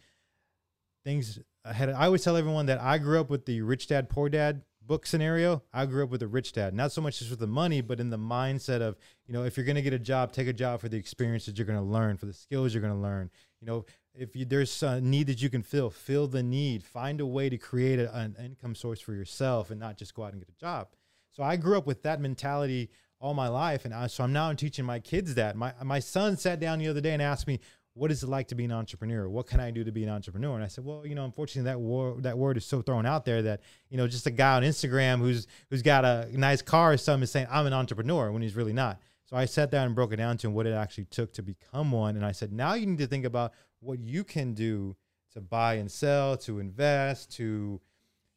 things 1.04 1.40
I 1.64 1.72
had. 1.72 1.90
I 1.90 2.06
always 2.06 2.22
tell 2.22 2.36
everyone 2.36 2.66
that 2.66 2.80
I 2.80 2.98
grew 2.98 3.20
up 3.20 3.30
with 3.30 3.46
the 3.46 3.62
rich 3.62 3.88
dad, 3.88 4.08
poor 4.08 4.28
dad 4.28 4.64
book 4.80 5.06
scenario. 5.06 5.62
I 5.72 5.86
grew 5.86 6.04
up 6.04 6.10
with 6.10 6.22
a 6.22 6.28
rich 6.28 6.52
dad, 6.52 6.74
not 6.74 6.92
so 6.92 7.00
much 7.00 7.18
just 7.18 7.30
with 7.30 7.38
the 7.40 7.46
money, 7.46 7.80
but 7.80 8.00
in 8.00 8.10
the 8.10 8.18
mindset 8.18 8.80
of, 8.80 8.96
you 9.26 9.32
know, 9.32 9.44
if 9.44 9.56
you're 9.56 9.66
going 9.66 9.76
to 9.76 9.82
get 9.82 9.92
a 9.92 9.98
job, 9.98 10.32
take 10.32 10.48
a 10.48 10.52
job 10.52 10.80
for 10.80 10.88
the 10.88 10.96
experiences 10.96 11.56
you're 11.56 11.66
going 11.66 11.78
to 11.78 11.84
learn, 11.84 12.16
for 12.16 12.26
the 12.26 12.32
skills 12.32 12.74
you're 12.74 12.80
going 12.82 12.94
to 12.94 13.00
learn. 13.00 13.30
You 13.60 13.66
know, 13.66 13.84
if 14.14 14.36
you, 14.36 14.44
there's 14.44 14.82
a 14.82 15.00
need 15.00 15.26
that 15.28 15.40
you 15.40 15.48
can 15.48 15.62
fill, 15.62 15.90
fill 15.90 16.26
the 16.26 16.42
need. 16.42 16.84
Find 16.84 17.20
a 17.20 17.26
way 17.26 17.48
to 17.48 17.56
create 17.56 17.98
a, 17.98 18.14
an 18.14 18.36
income 18.42 18.74
source 18.74 19.00
for 19.00 19.14
yourself 19.14 19.70
and 19.70 19.80
not 19.80 19.96
just 19.96 20.14
go 20.14 20.24
out 20.24 20.32
and 20.32 20.40
get 20.40 20.48
a 20.48 20.60
job. 20.60 20.88
So 21.30 21.42
I 21.42 21.56
grew 21.56 21.78
up 21.78 21.86
with 21.86 22.02
that 22.02 22.20
mentality 22.20 22.90
all 23.20 23.34
my 23.34 23.48
life, 23.48 23.84
and 23.84 23.94
I, 23.94 24.08
so 24.08 24.24
I'm 24.24 24.32
now 24.32 24.52
teaching 24.52 24.84
my 24.84 24.98
kids 24.98 25.36
that. 25.36 25.56
My 25.56 25.72
my 25.82 26.00
son 26.00 26.36
sat 26.36 26.60
down 26.60 26.78
the 26.80 26.88
other 26.88 27.00
day 27.00 27.12
and 27.12 27.22
asked 27.22 27.46
me, 27.46 27.60
"What 27.94 28.10
is 28.10 28.22
it 28.22 28.28
like 28.28 28.48
to 28.48 28.54
be 28.54 28.64
an 28.64 28.72
entrepreneur? 28.72 29.28
What 29.28 29.46
can 29.46 29.60
I 29.60 29.70
do 29.70 29.84
to 29.84 29.92
be 29.92 30.02
an 30.02 30.10
entrepreneur?" 30.10 30.56
And 30.56 30.64
I 30.64 30.66
said, 30.66 30.84
"Well, 30.84 31.06
you 31.06 31.14
know, 31.14 31.24
unfortunately, 31.24 31.70
that 31.70 31.80
word 31.80 32.24
that 32.24 32.36
word 32.36 32.56
is 32.56 32.66
so 32.66 32.82
thrown 32.82 33.06
out 33.06 33.24
there 33.24 33.40
that 33.42 33.60
you 33.88 33.96
know, 33.96 34.08
just 34.08 34.26
a 34.26 34.30
guy 34.30 34.56
on 34.56 34.64
Instagram 34.64 35.20
who's 35.20 35.46
who's 35.70 35.82
got 35.82 36.04
a 36.04 36.28
nice 36.32 36.62
car 36.62 36.92
or 36.92 36.96
something 36.96 37.22
is 37.22 37.30
saying 37.30 37.46
I'm 37.48 37.66
an 37.66 37.72
entrepreneur 37.72 38.30
when 38.32 38.42
he's 38.42 38.56
really 38.56 38.72
not." 38.72 39.00
So 39.24 39.36
I 39.36 39.46
sat 39.46 39.70
down 39.70 39.86
and 39.86 39.94
broke 39.94 40.12
it 40.12 40.16
down 40.16 40.36
to 40.38 40.48
him 40.48 40.52
what 40.52 40.66
it 40.66 40.74
actually 40.74 41.06
took 41.06 41.32
to 41.34 41.42
become 41.42 41.92
one, 41.92 42.16
and 42.16 42.26
I 42.26 42.32
said, 42.32 42.52
"Now 42.52 42.74
you 42.74 42.86
need 42.86 42.98
to 42.98 43.06
think 43.06 43.24
about 43.24 43.52
what 43.82 44.00
you 44.00 44.24
can 44.24 44.54
do 44.54 44.96
to 45.32 45.40
buy 45.40 45.74
and 45.74 45.90
sell, 45.90 46.36
to 46.38 46.58
invest, 46.58 47.32
to 47.36 47.80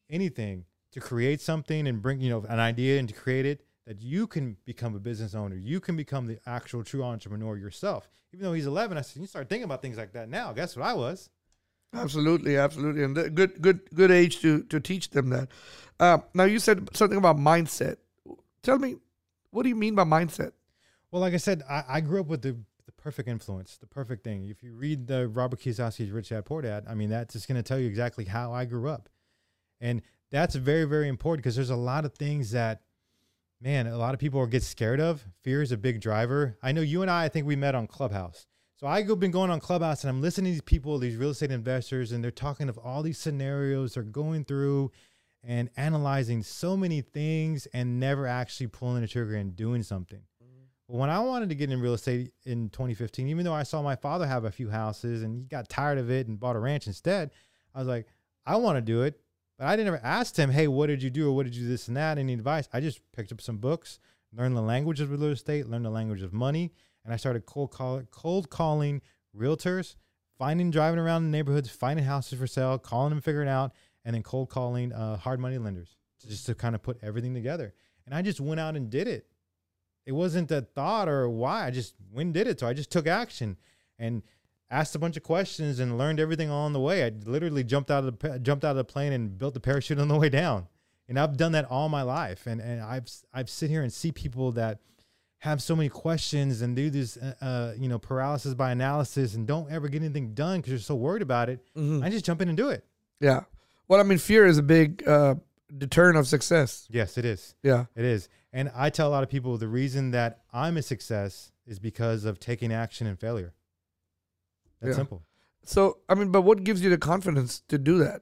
anything." 0.09 0.65
to 0.95 1.01
create 1.01 1.41
something 1.41 1.87
and 1.87 2.01
bring 2.01 2.21
you 2.21 2.29
know 2.29 2.45
an 2.47 2.57
idea 2.57 2.97
and 2.97 3.09
to 3.09 3.13
create 3.13 3.45
it 3.45 3.65
that 3.85 4.01
you 4.01 4.25
can 4.25 4.55
become 4.63 4.95
a 4.95 4.99
business 4.99 5.35
owner 5.35 5.57
you 5.57 5.81
can 5.81 5.97
become 5.97 6.25
the 6.25 6.39
actual 6.45 6.85
true 6.85 7.03
entrepreneur 7.03 7.57
yourself 7.57 8.07
even 8.33 8.45
though 8.45 8.53
he's 8.53 8.65
11 8.65 8.97
i 8.97 9.01
said 9.01 9.19
you 9.19 9.27
start 9.27 9.49
thinking 9.49 9.65
about 9.65 9.81
things 9.81 9.97
like 9.97 10.13
that 10.13 10.29
now 10.29 10.53
guess 10.53 10.75
what 10.75 10.85
i 10.85 10.93
was 10.93 11.29
Absolutely, 11.93 12.57
absolutely, 12.57 13.03
and 13.03 13.15
good, 13.15 13.61
good, 13.61 13.79
good 13.93 14.11
age 14.11 14.41
to 14.41 14.63
to 14.63 14.81
teach 14.81 15.11
them 15.11 15.29
that. 15.29 15.47
Uh, 15.97 16.17
now 16.33 16.43
you 16.43 16.59
said 16.59 16.89
something 16.93 17.17
about 17.17 17.37
mindset. 17.37 17.95
Tell 18.63 18.77
me, 18.77 18.97
what 19.51 19.63
do 19.63 19.69
you 19.69 19.77
mean 19.77 19.95
by 19.95 20.03
mindset? 20.03 20.51
well 21.15 21.21
like 21.21 21.33
i 21.33 21.37
said 21.37 21.63
i, 21.69 21.83
I 21.87 22.01
grew 22.01 22.19
up 22.19 22.27
with 22.27 22.41
the, 22.41 22.51
the 22.51 22.74
perfect 23.05 23.29
influence 23.29 23.77
the 23.77 23.85
perfect 23.85 24.23
thing. 24.23 24.49
If 24.49 24.63
you 24.63 24.73
read 24.73 25.05
the 25.05 25.27
robert 25.27 25.59
kiyosaki's 25.59 26.09
rich 26.09 26.29
dad 26.29 26.43
poor 26.43 26.63
dad 26.63 26.85
i 26.89 26.95
mean 26.95 27.11
that's 27.11 27.33
just 27.33 27.47
going 27.47 27.55
to 27.55 27.61
tell 27.61 27.77
you 27.77 27.87
exactly 27.87 28.25
how 28.25 28.51
i 28.51 28.65
grew 28.65 28.89
up. 28.89 29.09
And 29.79 30.01
that's 30.31 30.55
very 30.55 30.85
very 30.85 31.07
important 31.07 31.43
because 31.43 31.55
there's 31.55 31.69
a 31.69 31.75
lot 31.75 32.03
of 32.05 32.15
things 32.15 32.49
that 32.51 32.81
man 33.61 33.85
a 33.85 33.95
lot 33.95 34.15
of 34.15 34.19
people 34.19 34.43
get 34.47 34.63
scared 34.63 34.99
of. 34.99 35.23
Fear 35.43 35.61
is 35.61 35.71
a 35.71 35.77
big 35.77 36.01
driver. 36.01 36.57
I 36.63 36.71
know 36.71 36.81
you 36.81 37.03
and 37.03 37.11
i 37.11 37.25
i 37.25 37.29
think 37.29 37.45
we 37.45 37.55
met 37.55 37.75
on 37.75 37.85
clubhouse. 37.85 38.47
So 38.77 38.87
I've 38.87 39.19
been 39.19 39.29
going 39.29 39.51
on 39.51 39.59
clubhouse 39.59 40.03
and 40.03 40.09
i'm 40.09 40.23
listening 40.23 40.45
to 40.45 40.53
these 40.53 40.61
people 40.63 40.97
these 40.97 41.15
real 41.15 41.29
estate 41.29 41.51
investors 41.51 42.11
and 42.11 42.23
they're 42.23 42.31
talking 42.31 42.69
of 42.69 42.79
all 42.79 43.03
these 43.03 43.19
scenarios 43.19 43.93
they're 43.93 44.01
going 44.01 44.45
through 44.45 44.91
and 45.43 45.69
analyzing 45.77 46.41
so 46.41 46.75
many 46.75 47.01
things 47.01 47.67
and 47.67 47.99
never 47.99 48.25
actually 48.25 48.65
pulling 48.65 49.01
the 49.01 49.07
trigger 49.07 49.35
and 49.35 49.55
doing 49.55 49.83
something 49.83 50.23
when 50.87 51.09
i 51.09 51.19
wanted 51.19 51.49
to 51.49 51.55
get 51.55 51.71
in 51.71 51.79
real 51.81 51.93
estate 51.93 52.31
in 52.45 52.69
2015 52.69 53.27
even 53.27 53.43
though 53.43 53.53
i 53.53 53.63
saw 53.63 53.81
my 53.81 53.95
father 53.95 54.27
have 54.27 54.45
a 54.45 54.51
few 54.51 54.69
houses 54.69 55.23
and 55.23 55.35
he 55.35 55.43
got 55.43 55.67
tired 55.69 55.97
of 55.97 56.09
it 56.11 56.27
and 56.27 56.39
bought 56.39 56.55
a 56.55 56.59
ranch 56.59 56.87
instead 56.87 57.31
i 57.73 57.79
was 57.79 57.87
like 57.87 58.07
i 58.45 58.55
want 58.55 58.77
to 58.77 58.81
do 58.81 59.01
it 59.01 59.19
but 59.57 59.67
I 59.67 59.75
didn't 59.75 59.87
ever 59.87 60.01
ask 60.03 60.35
him, 60.35 60.51
hey, 60.51 60.67
what 60.67 60.87
did 60.87 61.01
you 61.01 61.09
do 61.09 61.29
or 61.29 61.35
what 61.35 61.43
did 61.43 61.55
you 61.55 61.63
do 61.63 61.69
this 61.69 61.87
and 61.87 61.95
that? 61.95 62.17
Any 62.17 62.33
advice? 62.33 62.67
I 62.73 62.81
just 62.81 62.99
picked 63.13 63.31
up 63.31 63.41
some 63.41 63.57
books, 63.57 63.99
learned 64.33 64.57
the 64.57 64.61
language 64.61 64.99
of 64.99 65.11
real 65.11 65.23
estate, 65.25 65.67
learned 65.67 65.85
the 65.85 65.89
language 65.89 66.21
of 66.21 66.33
money, 66.33 66.73
and 67.03 67.13
I 67.13 67.17
started 67.17 67.45
cold 67.45 67.71
call 67.71 68.01
cold 68.11 68.49
calling 68.49 69.01
realtors, 69.35 69.95
finding 70.37 70.71
driving 70.71 70.99
around 70.99 71.23
the 71.23 71.29
neighborhoods, 71.29 71.69
finding 71.69 72.05
houses 72.05 72.37
for 72.37 72.47
sale, 72.47 72.77
calling 72.77 73.11
them, 73.11 73.21
figuring 73.21 73.47
out, 73.47 73.71
and 74.03 74.13
then 74.13 74.23
cold 74.23 74.49
calling 74.49 74.91
uh, 74.91 75.17
hard 75.17 75.39
money 75.39 75.57
lenders 75.57 75.95
just 76.27 76.45
to 76.47 76.55
kind 76.55 76.75
of 76.75 76.81
put 76.81 76.97
everything 77.01 77.33
together. 77.33 77.73
And 78.05 78.13
I 78.13 78.21
just 78.21 78.41
went 78.41 78.59
out 78.59 78.75
and 78.75 78.89
did 78.89 79.07
it. 79.07 79.27
It 80.05 80.11
wasn't 80.11 80.51
a 80.51 80.61
thought 80.61 81.09
or 81.09 81.29
why. 81.29 81.65
I 81.65 81.71
just 81.71 81.95
went 82.11 82.27
and 82.27 82.33
did 82.33 82.47
it. 82.47 82.59
So 82.59 82.67
I 82.67 82.73
just 82.73 82.91
took 82.91 83.07
action 83.07 83.57
and 83.97 84.21
asked 84.69 84.95
a 84.95 84.99
bunch 84.99 85.17
of 85.17 85.23
questions 85.23 85.79
and 85.79 85.97
learned 85.97 86.19
everything 86.19 86.49
along 86.49 86.73
the 86.73 86.79
way. 86.79 87.03
I 87.03 87.11
literally 87.25 87.63
jumped 87.63 87.89
out 87.91 88.03
of 88.05 88.19
the 88.19 88.39
jumped 88.39 88.63
out 88.63 88.71
of 88.71 88.77
the 88.77 88.83
plane 88.83 89.13
and 89.13 89.37
built 89.37 89.53
the 89.53 89.59
parachute 89.59 89.99
on 89.99 90.07
the 90.07 90.17
way 90.17 90.29
down. 90.29 90.67
And 91.07 91.19
I've 91.19 91.37
done 91.37 91.51
that 91.51 91.65
all 91.65 91.89
my 91.89 92.01
life. 92.01 92.47
And 92.47 92.61
and 92.61 92.81
I've 92.81 93.09
I've 93.33 93.49
sit 93.49 93.69
here 93.69 93.83
and 93.83 93.91
see 93.91 94.11
people 94.11 94.51
that 94.53 94.79
have 95.39 95.61
so 95.61 95.75
many 95.75 95.89
questions 95.89 96.61
and 96.61 96.75
do 96.75 96.89
this 96.89 97.17
uh, 97.17 97.33
uh, 97.41 97.73
you 97.77 97.87
know 97.87 97.99
paralysis 97.99 98.53
by 98.53 98.71
analysis 98.71 99.35
and 99.35 99.45
don't 99.45 99.71
ever 99.71 99.87
get 99.87 100.01
anything 100.01 100.33
done 100.33 100.59
because 100.59 100.71
you're 100.71 100.79
so 100.79 100.95
worried 100.95 101.21
about 101.21 101.49
it. 101.49 101.59
I 102.03 102.09
just 102.09 102.25
jump 102.25 102.41
in 102.41 102.47
and 102.47 102.57
do 102.57 102.69
it. 102.69 102.83
Yeah. 103.19 103.41
Well, 103.87 103.99
I 103.99 104.03
mean, 104.03 104.17
fear 104.17 104.47
is 104.47 104.57
a 104.57 104.63
big 104.63 105.07
uh, 105.07 105.35
deterrent 105.75 106.17
of 106.17 106.27
success. 106.27 106.87
Yes, 106.89 107.17
it 107.17 107.25
is. 107.25 107.55
Yeah. 107.63 107.85
It 107.95 108.05
is. 108.05 108.29
And 108.53 108.71
I 108.75 108.89
tell 108.89 109.07
a 109.09 109.11
lot 109.11 109.23
of 109.23 109.29
people 109.29 109.57
the 109.57 109.67
reason 109.67 110.11
that 110.11 110.41
I'm 110.53 110.77
a 110.77 110.81
success 110.81 111.51
is 111.65 111.79
because 111.79 112.25
of 112.25 112.39
taking 112.39 112.71
action 112.71 113.07
and 113.07 113.19
failure. 113.19 113.53
That's 114.81 114.91
Yeah. 114.91 114.95
simple. 114.97 115.23
So, 115.63 115.97
I 116.07 116.15
mean, 116.15 116.31
but 116.31 116.41
what 116.43 116.63
gives 116.63 116.81
you 116.83 116.89
the 116.89 116.97
confidence 116.97 117.59
to 117.69 117.77
do 117.77 117.97
that? 117.99 118.21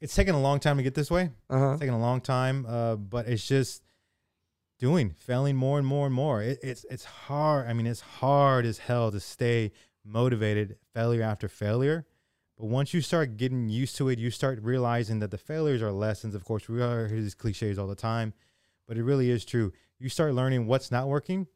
It's 0.00 0.14
taken 0.14 0.34
a 0.34 0.40
long 0.40 0.60
time 0.60 0.76
to 0.76 0.82
get 0.82 0.94
this 0.94 1.10
way. 1.10 1.30
Uh 1.48 1.58
huh. 1.58 1.70
It's 1.72 1.80
taken 1.80 1.94
a 1.94 1.98
long 2.00 2.20
time, 2.20 2.66
uh, 2.66 2.96
but 2.96 3.26
it's 3.26 3.46
just 3.46 3.82
doing, 4.78 5.10
failing 5.18 5.56
more 5.56 5.78
and 5.78 5.86
more 5.86 6.04
and 6.06 6.14
more. 6.14 6.42
It, 6.42 6.58
it's 6.62 6.84
it's 6.90 7.04
hard. 7.04 7.66
I 7.66 7.72
mean, 7.72 7.86
it's 7.86 8.02
hard 8.02 8.66
as 8.66 8.78
hell 8.78 9.10
to 9.10 9.20
stay 9.20 9.72
motivated, 10.04 10.76
failure 10.92 11.22
after 11.22 11.48
failure. 11.48 12.04
But 12.58 12.66
once 12.66 12.94
you 12.94 13.00
start 13.02 13.36
getting 13.36 13.68
used 13.68 13.96
to 13.96 14.08
it, 14.08 14.18
you 14.18 14.30
start 14.30 14.60
realizing 14.62 15.18
that 15.20 15.30
the 15.30 15.38
failures 15.38 15.82
are 15.82 15.92
lessons. 15.92 16.34
Of 16.34 16.44
course, 16.44 16.68
we 16.68 16.80
are 16.82 17.06
hear 17.06 17.20
these 17.20 17.34
cliches 17.34 17.78
all 17.78 17.86
the 17.86 17.94
time, 17.94 18.32
but 18.88 18.96
it 18.96 19.02
really 19.04 19.30
is 19.30 19.44
true. 19.44 19.72
You 19.98 20.08
start 20.08 20.34
learning 20.34 20.66
what's 20.66 20.90
not 20.90 21.06
working 21.08 21.46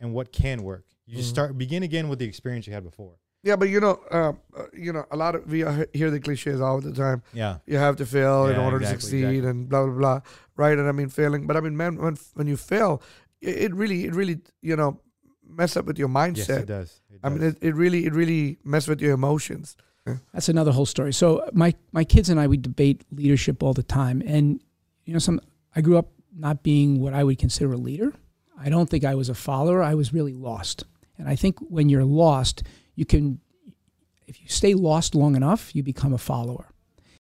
and 0.00 0.14
what 0.14 0.32
can 0.32 0.62
work. 0.62 0.86
You 1.06 1.16
just 1.16 1.28
Mhm. 1.30 1.32
start 1.32 1.58
begin 1.58 1.82
again 1.82 2.08
with 2.08 2.18
the 2.18 2.24
experience 2.26 2.66
you 2.66 2.72
had 2.72 2.84
before. 2.84 3.16
Yeah, 3.42 3.56
but 3.56 3.68
you 3.68 3.78
know, 3.80 4.00
uh, 4.10 4.32
uh, 4.56 4.64
you 4.72 4.92
know, 4.92 5.04
a 5.10 5.16
lot 5.16 5.34
of 5.34 5.46
we 5.50 5.58
hear 5.92 6.10
the 6.10 6.18
cliches 6.20 6.60
all 6.60 6.80
the 6.80 6.92
time. 6.92 7.22
Yeah. 7.32 7.58
You 7.66 7.76
have 7.78 7.96
to 7.96 8.06
fail 8.06 8.46
in 8.46 8.56
Yeah, 8.56 8.64
order 8.64 8.80
to 8.80 8.86
succeed, 8.86 9.24
exactly. 9.24 9.48
and 9.50 9.68
blah 9.68 9.84
blah 9.86 9.94
blah. 9.94 10.20
Right? 10.56 10.76
And 10.78 10.88
I 10.88 10.92
mean, 10.92 11.08
failing. 11.08 11.46
But 11.46 11.56
I 11.56 11.60
mean, 11.60 11.76
man, 11.76 11.96
when 11.96 12.16
when 12.34 12.46
you 12.46 12.56
fail, 12.56 13.00
it, 13.40 13.72
really, 13.74 14.06
it 14.06 14.14
really, 14.14 14.40
you 14.60 14.74
know, 14.76 15.00
mess 15.46 15.76
up 15.76 15.84
with 15.86 15.98
your 15.98 16.08
mindset. 16.08 16.48
Yes, 16.48 16.48
it 16.50 16.66
does. 16.66 17.00
It 17.10 17.20
I 17.22 17.28
mean, 17.28 17.42
it, 17.42 17.58
it 17.60 17.74
really, 17.74 18.06
it 18.06 18.12
really 18.12 18.58
mess 18.64 18.88
with 18.88 19.00
your 19.00 19.12
emotions. 19.12 19.76
That's 20.32 20.48
another 20.48 20.72
whole 20.72 20.86
story. 20.86 21.12
So 21.12 21.48
my 21.52 21.74
my 21.92 22.04
kids 22.04 22.28
and 22.28 22.40
I 22.40 22.46
we 22.46 22.56
debate 22.56 23.04
leadership 23.10 23.62
all 23.62 23.74
the 23.74 23.82
time, 23.82 24.22
and 24.26 24.60
you 25.04 25.12
know, 25.12 25.18
some 25.18 25.40
I 25.74 25.80
grew 25.80 25.98
up 25.98 26.08
not 26.36 26.62
being 26.62 27.00
what 27.00 27.14
I 27.14 27.24
would 27.24 27.38
consider 27.38 27.72
a 27.72 27.76
leader. 27.76 28.12
I 28.60 28.68
don't 28.68 28.88
think 28.88 29.04
I 29.04 29.14
was 29.14 29.28
a 29.28 29.34
follower. 29.34 29.82
I 29.82 29.94
was 29.94 30.12
really 30.12 30.34
lost, 30.34 30.84
and 31.16 31.28
I 31.28 31.36
think 31.36 31.58
when 31.60 31.88
you're 31.88 32.04
lost, 32.04 32.62
you 32.94 33.04
can, 33.04 33.40
if 34.26 34.40
you 34.40 34.48
stay 34.48 34.74
lost 34.74 35.14
long 35.14 35.36
enough, 35.36 35.74
you 35.74 35.82
become 35.82 36.12
a 36.12 36.18
follower. 36.18 36.66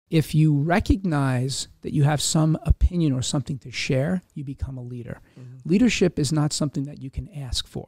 If 0.10 0.36
you 0.36 0.54
recognize 0.54 1.68
that 1.82 1.94
you 1.94 2.04
have 2.04 2.22
some 2.22 2.58
opinion 2.66 3.14
or 3.14 3.22
something 3.22 3.58
to 3.60 3.72
share, 3.72 4.22
you 4.36 4.44
become 4.44 4.78
a 4.78 4.84
leader. 4.84 5.22
Mm-hmm. 5.40 5.70
Leadership 5.70 6.20
is 6.20 6.32
not 6.32 6.54
something 6.54 6.84
that 6.84 7.02
you 7.02 7.10
can 7.10 7.30
ask 7.30 7.66
for. 7.68 7.88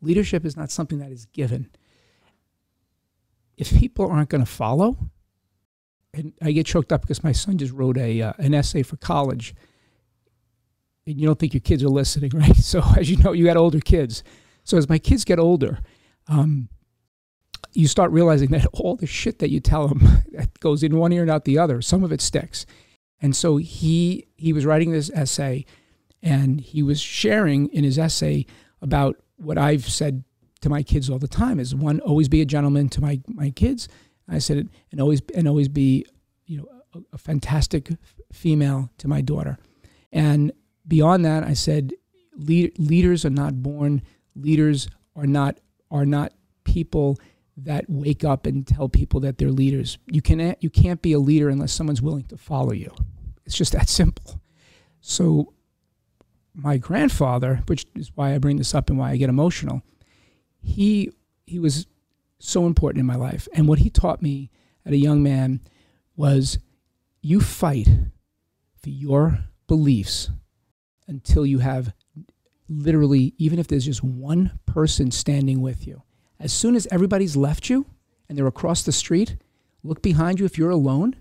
Leadership 0.00 0.44
is 0.46 0.56
not 0.56 0.70
something 0.70 0.98
that 1.00 1.10
is 1.10 1.26
given. 1.26 1.68
If 3.56 3.76
people 3.76 4.10
aren't 4.10 4.28
going 4.28 4.44
to 4.44 4.50
follow, 4.50 4.96
and 6.12 6.32
I 6.42 6.52
get 6.52 6.66
choked 6.66 6.92
up 6.92 7.02
because 7.02 7.24
my 7.24 7.32
son 7.32 7.58
just 7.58 7.72
wrote 7.72 7.98
a 7.98 8.22
uh, 8.22 8.32
an 8.38 8.54
essay 8.54 8.82
for 8.82 8.96
college, 8.96 9.54
and 11.06 11.20
you 11.20 11.26
don't 11.26 11.38
think 11.38 11.54
your 11.54 11.60
kids 11.60 11.82
are 11.82 11.88
listening, 11.88 12.30
right? 12.34 12.56
So 12.56 12.82
as 12.96 13.10
you 13.10 13.16
know, 13.18 13.32
you 13.32 13.44
got 13.44 13.56
older 13.56 13.80
kids. 13.80 14.22
So 14.64 14.76
as 14.76 14.88
my 14.88 14.98
kids 14.98 15.24
get 15.24 15.38
older, 15.38 15.78
um, 16.28 16.68
you 17.72 17.86
start 17.86 18.10
realizing 18.10 18.50
that 18.50 18.66
all 18.72 18.96
the 18.96 19.06
shit 19.06 19.38
that 19.38 19.50
you 19.50 19.60
tell 19.60 19.88
them 19.88 20.24
that 20.32 20.58
goes 20.60 20.82
in 20.82 20.96
one 20.96 21.12
ear 21.12 21.22
and 21.22 21.30
out 21.30 21.44
the 21.44 21.58
other, 21.58 21.80
some 21.80 22.02
of 22.02 22.12
it 22.12 22.20
sticks. 22.20 22.66
And 23.20 23.34
so 23.34 23.56
he 23.56 24.26
he 24.36 24.52
was 24.52 24.66
writing 24.66 24.92
this 24.92 25.10
essay, 25.14 25.64
and 26.22 26.60
he 26.60 26.82
was 26.82 27.00
sharing 27.00 27.68
in 27.68 27.84
his 27.84 27.98
essay 27.98 28.46
about 28.82 29.16
what 29.36 29.58
I've 29.58 29.88
said 29.88 30.24
to 30.60 30.68
my 30.68 30.82
kids 30.82 31.10
all 31.10 31.18
the 31.18 31.28
time 31.28 31.60
is 31.60 31.74
one 31.74 32.00
always 32.00 32.28
be 32.28 32.40
a 32.40 32.46
gentleman 32.46 32.88
to 32.90 33.00
my 33.00 33.20
my 33.28 33.50
kids. 33.50 33.88
I 34.28 34.38
said 34.38 34.56
it 34.56 34.68
and 34.90 35.00
always 35.00 35.22
and 35.34 35.46
always 35.46 35.68
be 35.68 36.04
you 36.46 36.58
know 36.58 36.68
a, 36.94 37.14
a 37.14 37.18
fantastic 37.18 37.90
female 38.32 38.90
to 38.98 39.08
my 39.08 39.20
daughter. 39.20 39.58
And 40.12 40.52
beyond 40.86 41.24
that, 41.24 41.44
I 41.44 41.52
said 41.52 41.92
lead, 42.36 42.78
leaders 42.78 43.24
are 43.24 43.30
not 43.30 43.62
born. 43.62 44.02
Leaders 44.34 44.88
are 45.14 45.26
not 45.26 45.58
are 45.90 46.06
not 46.06 46.32
people 46.64 47.18
that 47.56 47.84
wake 47.88 48.24
up 48.24 48.46
and 48.46 48.66
tell 48.66 48.88
people 48.88 49.20
that 49.20 49.38
they're 49.38 49.50
leaders. 49.50 49.98
You 50.06 50.22
can 50.22 50.56
you 50.60 50.70
can't 50.70 51.00
be 51.02 51.12
a 51.12 51.18
leader 51.18 51.48
unless 51.48 51.72
someone's 51.72 52.02
willing 52.02 52.24
to 52.24 52.36
follow 52.36 52.72
you. 52.72 52.92
It's 53.44 53.56
just 53.56 53.72
that 53.72 53.88
simple. 53.88 54.40
So 55.00 55.52
my 56.54 56.78
grandfather, 56.78 57.62
which 57.66 57.86
is 57.94 58.10
why 58.14 58.34
I 58.34 58.38
bring 58.38 58.56
this 58.56 58.74
up 58.74 58.90
and 58.90 58.98
why 58.98 59.10
I 59.10 59.16
get 59.16 59.28
emotional, 59.28 59.82
he 60.66 61.12
he 61.46 61.58
was 61.58 61.86
so 62.38 62.66
important 62.66 63.00
in 63.00 63.06
my 63.06 63.16
life. 63.16 63.48
And 63.54 63.68
what 63.68 63.78
he 63.78 63.88
taught 63.88 64.20
me 64.20 64.50
at 64.84 64.92
a 64.92 64.98
young 64.98 65.22
man 65.22 65.60
was 66.16 66.58
you 67.22 67.40
fight 67.40 67.88
for 68.82 68.90
your 68.90 69.38
beliefs 69.66 70.30
until 71.06 71.46
you 71.46 71.60
have 71.60 71.94
literally 72.68 73.34
even 73.38 73.58
if 73.58 73.68
there's 73.68 73.84
just 73.84 74.02
one 74.02 74.58
person 74.66 75.10
standing 75.10 75.60
with 75.60 75.86
you. 75.86 76.02
As 76.38 76.52
soon 76.52 76.74
as 76.74 76.86
everybody's 76.90 77.36
left 77.36 77.70
you 77.70 77.86
and 78.28 78.36
they're 78.36 78.46
across 78.46 78.82
the 78.82 78.92
street, 78.92 79.36
look 79.82 80.02
behind 80.02 80.40
you 80.40 80.46
if 80.46 80.58
you're 80.58 80.70
alone. 80.70 81.16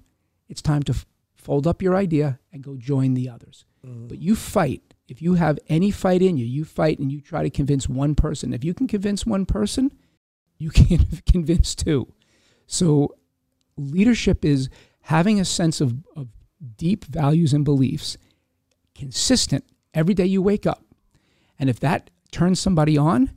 It's 0.49 0.61
time 0.61 0.83
to 0.83 0.91
f- 0.93 1.05
fold 1.35 1.67
up 1.67 1.81
your 1.81 1.95
idea 1.95 2.39
and 2.51 2.63
go 2.63 2.75
join 2.75 3.13
the 3.13 3.29
others. 3.29 3.65
Mm-hmm. 3.85 4.07
But 4.07 4.17
you 4.19 4.35
fight. 4.35 4.94
If 5.07 5.21
you 5.21 5.35
have 5.35 5.59
any 5.69 5.91
fight 5.91 6.21
in 6.21 6.37
you, 6.37 6.45
you 6.45 6.65
fight 6.65 6.99
and 6.99 7.11
you 7.11 7.21
try 7.21 7.43
to 7.43 7.49
convince 7.49 7.87
one 7.87 8.15
person. 8.15 8.53
If 8.53 8.63
you 8.63 8.73
can 8.73 8.87
convince 8.87 9.25
one 9.25 9.45
person, 9.45 9.91
you 10.57 10.69
can 10.69 11.05
convince 11.31 11.75
two. 11.75 12.11
So 12.67 13.15
leadership 13.77 14.43
is 14.43 14.69
having 15.01 15.39
a 15.39 15.45
sense 15.45 15.81
of, 15.81 15.95
of 16.15 16.29
deep 16.77 17.05
values 17.05 17.53
and 17.53 17.63
beliefs, 17.63 18.17
consistent 18.95 19.63
every 19.93 20.13
day 20.13 20.25
you 20.25 20.41
wake 20.41 20.65
up. 20.65 20.83
And 21.59 21.69
if 21.69 21.79
that 21.81 22.09
turns 22.31 22.59
somebody 22.59 22.97
on 22.97 23.31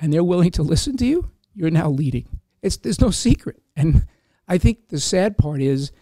and 0.00 0.12
they're 0.12 0.24
willing 0.24 0.50
to 0.52 0.62
listen 0.62 0.96
to 0.98 1.06
you, 1.06 1.30
you're 1.54 1.70
now 1.70 1.88
leading. 1.88 2.40
It's, 2.62 2.76
there's 2.76 3.00
no 3.00 3.10
secret. 3.10 3.62
And 3.76 4.06
I 4.48 4.58
think 4.58 4.88
the 4.88 5.00
sad 5.00 5.38
part 5.38 5.60
is 5.60 5.92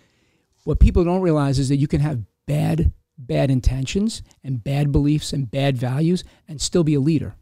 what 0.64 0.80
people 0.80 1.04
don't 1.04 1.20
realize 1.20 1.58
is 1.58 1.68
that 1.68 1.76
you 1.76 1.88
can 1.88 2.00
have 2.00 2.22
bad, 2.46 2.92
bad 3.26 3.50
intentions 3.50 4.22
and 4.42 4.64
bad 4.64 4.90
beliefs 4.90 5.32
and 5.32 5.50
bad 5.50 5.76
values 5.76 6.24
and 6.48 6.60
still 6.60 6.84
be 6.84 6.94
a 6.94 7.00
leader, 7.00 7.34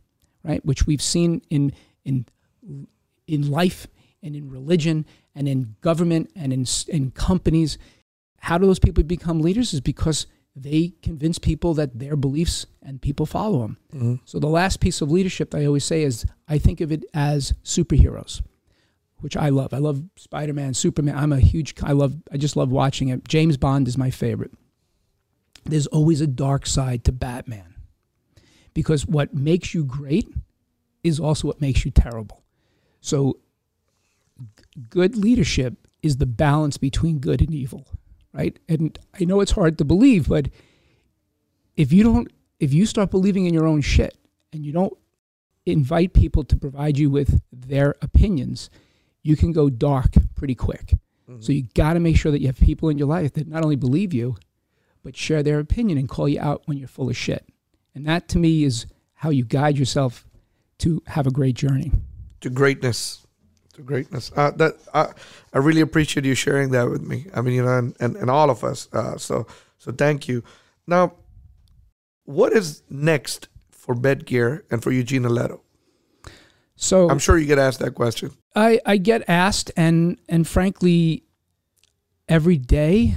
right? 0.43 0.65
Which 0.65 0.87
we've 0.87 1.03
seen 1.03 1.43
in, 1.51 1.73
in, 2.05 2.27
in 3.27 3.51
life 3.51 3.87
and 4.23 4.35
in 4.35 4.51
religion 4.51 5.07
and 5.35 5.49
in 5.49 5.77
government 5.81 6.31
and 6.35 6.53
in, 6.53 6.67
in 6.89 7.11
companies. 7.13 7.79
How 8.41 8.59
do 8.59 8.67
those 8.67 8.79
people 8.79 9.05
become 9.05 9.41
leaders? 9.41 9.73
Is 9.73 9.81
because 9.81 10.27
they 10.57 10.95
convince 11.03 11.39
people 11.39 11.75
that 11.75 11.99
their 11.99 12.17
beliefs 12.17 12.67
and 12.83 13.01
people 13.01 13.27
follow 13.27 13.61
them. 13.61 13.79
Mm-hmm. 13.95 14.15
So 14.25 14.39
the 14.39 14.49
last 14.49 14.81
piece 14.81 15.01
of 15.01 15.11
leadership 15.11 15.55
I 15.55 15.65
always 15.65 15.85
say 15.85 16.03
is 16.03 16.27
I 16.49 16.59
think 16.59 16.81
of 16.81 16.91
it 16.91 17.05
as 17.15 17.53
superheroes, 17.63 18.43
which 19.19 19.37
I 19.37 19.51
love. 19.51 19.73
I 19.73 19.79
love 19.79 20.03
Spider-Man, 20.17 20.75
Superman. 20.75 21.17
I'm 21.17 21.33
a 21.33 21.41
huge 21.41 21.75
I 21.83 21.93
love 21.93 22.17
I 22.33 22.37
just 22.37 22.57
love 22.57 22.71
watching 22.71 23.09
it. 23.09 23.27
James 23.29 23.57
Bond 23.57 23.87
is 23.87 23.97
my 23.97 24.11
favorite. 24.11 24.53
There's 25.65 25.87
always 25.89 26.21
a 26.21 26.27
dark 26.27 26.67
side 26.67 27.05
to 27.05 27.13
Batman. 27.13 27.75
Because 28.75 29.07
what 29.07 29.35
makes 29.35 29.75
you 29.75 29.85
great 29.85 30.29
is 31.03 31.19
also 31.19 31.49
what 31.49 31.61
makes 31.61 31.85
you 31.85 31.91
terrible. 31.91 32.43
So 33.01 33.39
good 34.89 35.17
leadership 35.17 35.75
is 36.03 36.19
the 36.19 36.27
balance 36.27 36.77
between 36.77 37.19
good 37.19 37.41
and 37.41 37.53
evil, 37.53 37.87
right? 38.33 38.59
And 38.69 38.99
I 39.21 39.25
know 39.25 39.41
it's 39.41 39.53
hard 39.53 39.79
to 39.79 39.85
believe, 39.85 40.29
but 40.29 40.49
if 41.77 41.93
you 41.93 42.05
don't 42.05 42.31
if 42.61 42.73
you 42.73 42.87
start 42.87 43.11
believing 43.11 43.47
in 43.47 43.55
your 43.55 43.67
own 43.67 43.81
shit 43.81 44.17
and 44.53 44.65
you 44.65 44.73
don't 44.73 44.97
invite 45.65 46.13
people 46.13 46.43
to 46.45 46.57
provide 46.57 46.99
you 46.99 47.11
with 47.11 47.41
their 47.53 47.95
opinions, 48.03 48.69
you 49.23 49.37
can 49.37 49.53
go 49.53 49.71
dark 49.71 50.15
pretty 50.35 50.55
quick. 50.55 50.95
Mm-hmm. 51.29 51.41
So 51.41 51.53
you 51.53 51.69
got 51.75 51.93
to 51.93 52.01
make 52.01 52.17
sure 52.17 52.33
that 52.33 52.41
you 52.41 52.49
have 52.49 52.59
people 52.59 52.89
in 52.89 52.99
your 52.99 53.07
life 53.07 53.33
that 53.35 53.47
not 53.47 53.63
only 53.63 53.77
believe 53.77 54.13
you, 54.13 54.37
but 55.09 55.17
share 55.17 55.43
their 55.43 55.59
opinion 55.59 55.97
and 55.97 56.07
call 56.07 56.29
you 56.29 56.39
out 56.39 56.61
when 56.67 56.77
you're 56.77 56.87
full 56.87 57.09
of 57.09 57.17
shit. 57.17 57.43
And 57.95 58.07
that 58.07 58.29
to 58.29 58.39
me 58.39 58.63
is 58.63 58.85
how 59.15 59.31
you 59.31 59.43
guide 59.43 59.79
yourself 59.79 60.27
to 60.81 61.03
have 61.07 61.27
a 61.27 61.31
great 61.31 61.55
journey. 61.55 61.93
to 62.43 62.51
greatness 62.51 63.27
to 63.73 63.81
greatness 63.81 64.31
uh, 64.37 64.51
that 64.51 64.75
I, 64.93 65.07
I 65.55 65.59
really 65.61 65.81
appreciate 65.81 66.27
you 66.27 66.35
sharing 66.35 66.73
that 66.73 66.91
with 66.91 67.01
me 67.01 67.27
i 67.33 67.41
mean 67.41 67.55
you 67.55 67.65
know 67.65 67.79
and, 67.79 67.97
and, 68.01 68.17
and 68.17 68.31
all 68.31 68.51
of 68.51 68.63
us 68.63 68.89
uh, 68.93 69.17
so 69.17 69.47
so 69.79 69.93
thank 69.93 70.29
you 70.29 70.45
now 70.87 71.15
what 72.25 72.53
is 72.53 72.83
next 72.91 73.49
for 73.71 73.95
Bedgear 73.95 74.65
and 74.71 74.83
for 74.83 74.93
Eugene 74.93 75.23
Alletto? 75.23 75.61
So 76.77 77.09
i'm 77.09 77.19
sure 77.19 77.39
you 77.39 77.47
get 77.47 77.59
asked 77.59 77.79
that 77.79 77.95
question 77.95 78.33
I, 78.55 78.79
I 78.85 78.99
get 78.99 79.23
asked 79.27 79.73
and 79.75 80.19
and 80.29 80.47
frankly 80.47 81.25
every 82.29 82.59
day 82.59 83.15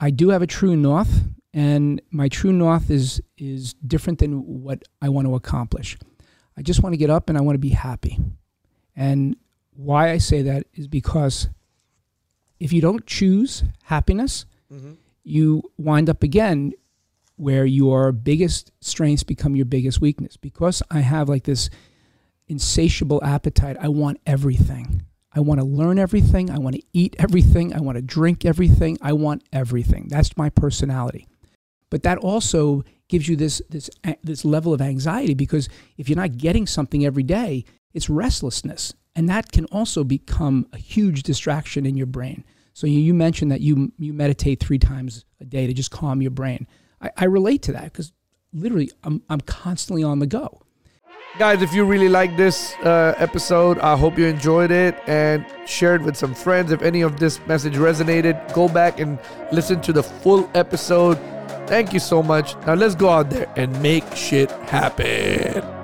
I 0.00 0.10
do 0.10 0.30
have 0.30 0.42
a 0.42 0.46
true 0.46 0.76
north 0.76 1.28
and 1.52 2.00
my 2.10 2.28
true 2.28 2.52
north 2.52 2.90
is 2.90 3.20
is 3.36 3.74
different 3.74 4.18
than 4.18 4.62
what 4.62 4.82
I 5.02 5.08
want 5.08 5.26
to 5.26 5.34
accomplish. 5.34 5.98
I 6.56 6.62
just 6.62 6.82
want 6.82 6.92
to 6.92 6.96
get 6.96 7.10
up 7.10 7.28
and 7.28 7.36
I 7.36 7.40
want 7.40 7.54
to 7.54 7.60
be 7.60 7.70
happy. 7.70 8.18
And 8.96 9.36
why 9.72 10.10
I 10.10 10.18
say 10.18 10.42
that 10.42 10.66
is 10.74 10.88
because 10.88 11.48
if 12.58 12.72
you 12.72 12.80
don't 12.80 13.06
choose 13.06 13.64
happiness, 13.84 14.46
mm-hmm. 14.72 14.92
you 15.24 15.62
wind 15.78 16.10
up 16.10 16.22
again 16.22 16.72
where 17.36 17.64
your 17.64 18.12
biggest 18.12 18.70
strengths 18.80 19.22
become 19.22 19.56
your 19.56 19.64
biggest 19.64 20.00
weakness. 20.00 20.36
Because 20.36 20.82
I 20.90 21.00
have 21.00 21.28
like 21.28 21.44
this 21.44 21.70
insatiable 22.46 23.24
appetite. 23.24 23.76
I 23.80 23.88
want 23.88 24.20
everything. 24.26 25.02
I 25.32 25.40
want 25.40 25.60
to 25.60 25.66
learn 25.66 25.98
everything. 25.98 26.50
I 26.50 26.58
want 26.58 26.76
to 26.76 26.82
eat 26.92 27.14
everything. 27.18 27.74
I 27.74 27.80
want 27.80 27.96
to 27.96 28.02
drink 28.02 28.44
everything. 28.44 28.98
I 29.00 29.12
want 29.12 29.44
everything. 29.52 30.08
That's 30.08 30.36
my 30.36 30.50
personality. 30.50 31.28
But 31.90 32.02
that 32.02 32.18
also 32.18 32.84
gives 33.08 33.28
you 33.28 33.36
this 33.36 33.60
this 33.68 33.90
this 34.22 34.44
level 34.44 34.72
of 34.72 34.80
anxiety 34.80 35.34
because 35.34 35.68
if 35.98 36.08
you're 36.08 36.16
not 36.16 36.38
getting 36.38 36.66
something 36.66 37.04
every 37.04 37.24
day, 37.24 37.64
it's 37.92 38.08
restlessness, 38.08 38.94
and 39.14 39.28
that 39.28 39.52
can 39.52 39.64
also 39.66 40.04
become 40.04 40.66
a 40.72 40.78
huge 40.78 41.22
distraction 41.24 41.84
in 41.86 41.96
your 41.96 42.06
brain. 42.06 42.44
So 42.72 42.86
you, 42.86 43.00
you 43.00 43.14
mentioned 43.14 43.50
that 43.50 43.60
you 43.60 43.92
you 43.98 44.12
meditate 44.12 44.60
three 44.60 44.78
times 44.78 45.24
a 45.40 45.44
day 45.44 45.66
to 45.66 45.72
just 45.72 45.90
calm 45.90 46.22
your 46.22 46.30
brain. 46.30 46.66
I, 47.00 47.10
I 47.16 47.24
relate 47.24 47.62
to 47.62 47.72
that 47.72 47.84
because 47.84 48.12
literally 48.52 48.90
I'm 49.02 49.22
I'm 49.28 49.40
constantly 49.40 50.02
on 50.02 50.20
the 50.20 50.26
go. 50.26 50.62
Guys 51.40 51.62
if 51.62 51.72
you 51.72 51.84
really 51.86 52.10
like 52.10 52.36
this 52.36 52.74
uh, 52.84 53.14
episode 53.16 53.78
i 53.78 53.96
hope 53.96 54.18
you 54.18 54.26
enjoyed 54.26 54.70
it 54.70 54.94
and 55.06 55.42
share 55.70 55.94
it 55.94 56.02
with 56.02 56.16
some 56.16 56.34
friends. 56.34 56.72
If 56.72 56.82
any 56.82 57.00
of 57.00 57.18
this 57.18 57.40
message 57.46 57.74
resonated 57.74 58.52
go 58.52 58.68
back 58.68 59.00
and 59.00 59.18
listen 59.52 59.80
to 59.82 59.92
the 59.92 60.02
full 60.02 60.50
episode. 60.54 61.18
Thank 61.66 61.92
you 61.92 62.00
so 62.00 62.22
much. 62.22 62.56
Now 62.66 62.74
let's 62.74 62.94
go 62.94 63.08
out 63.08 63.30
there 63.30 63.50
and 63.56 63.80
make 63.80 64.04
shit 64.16 64.50
happen 64.68 65.79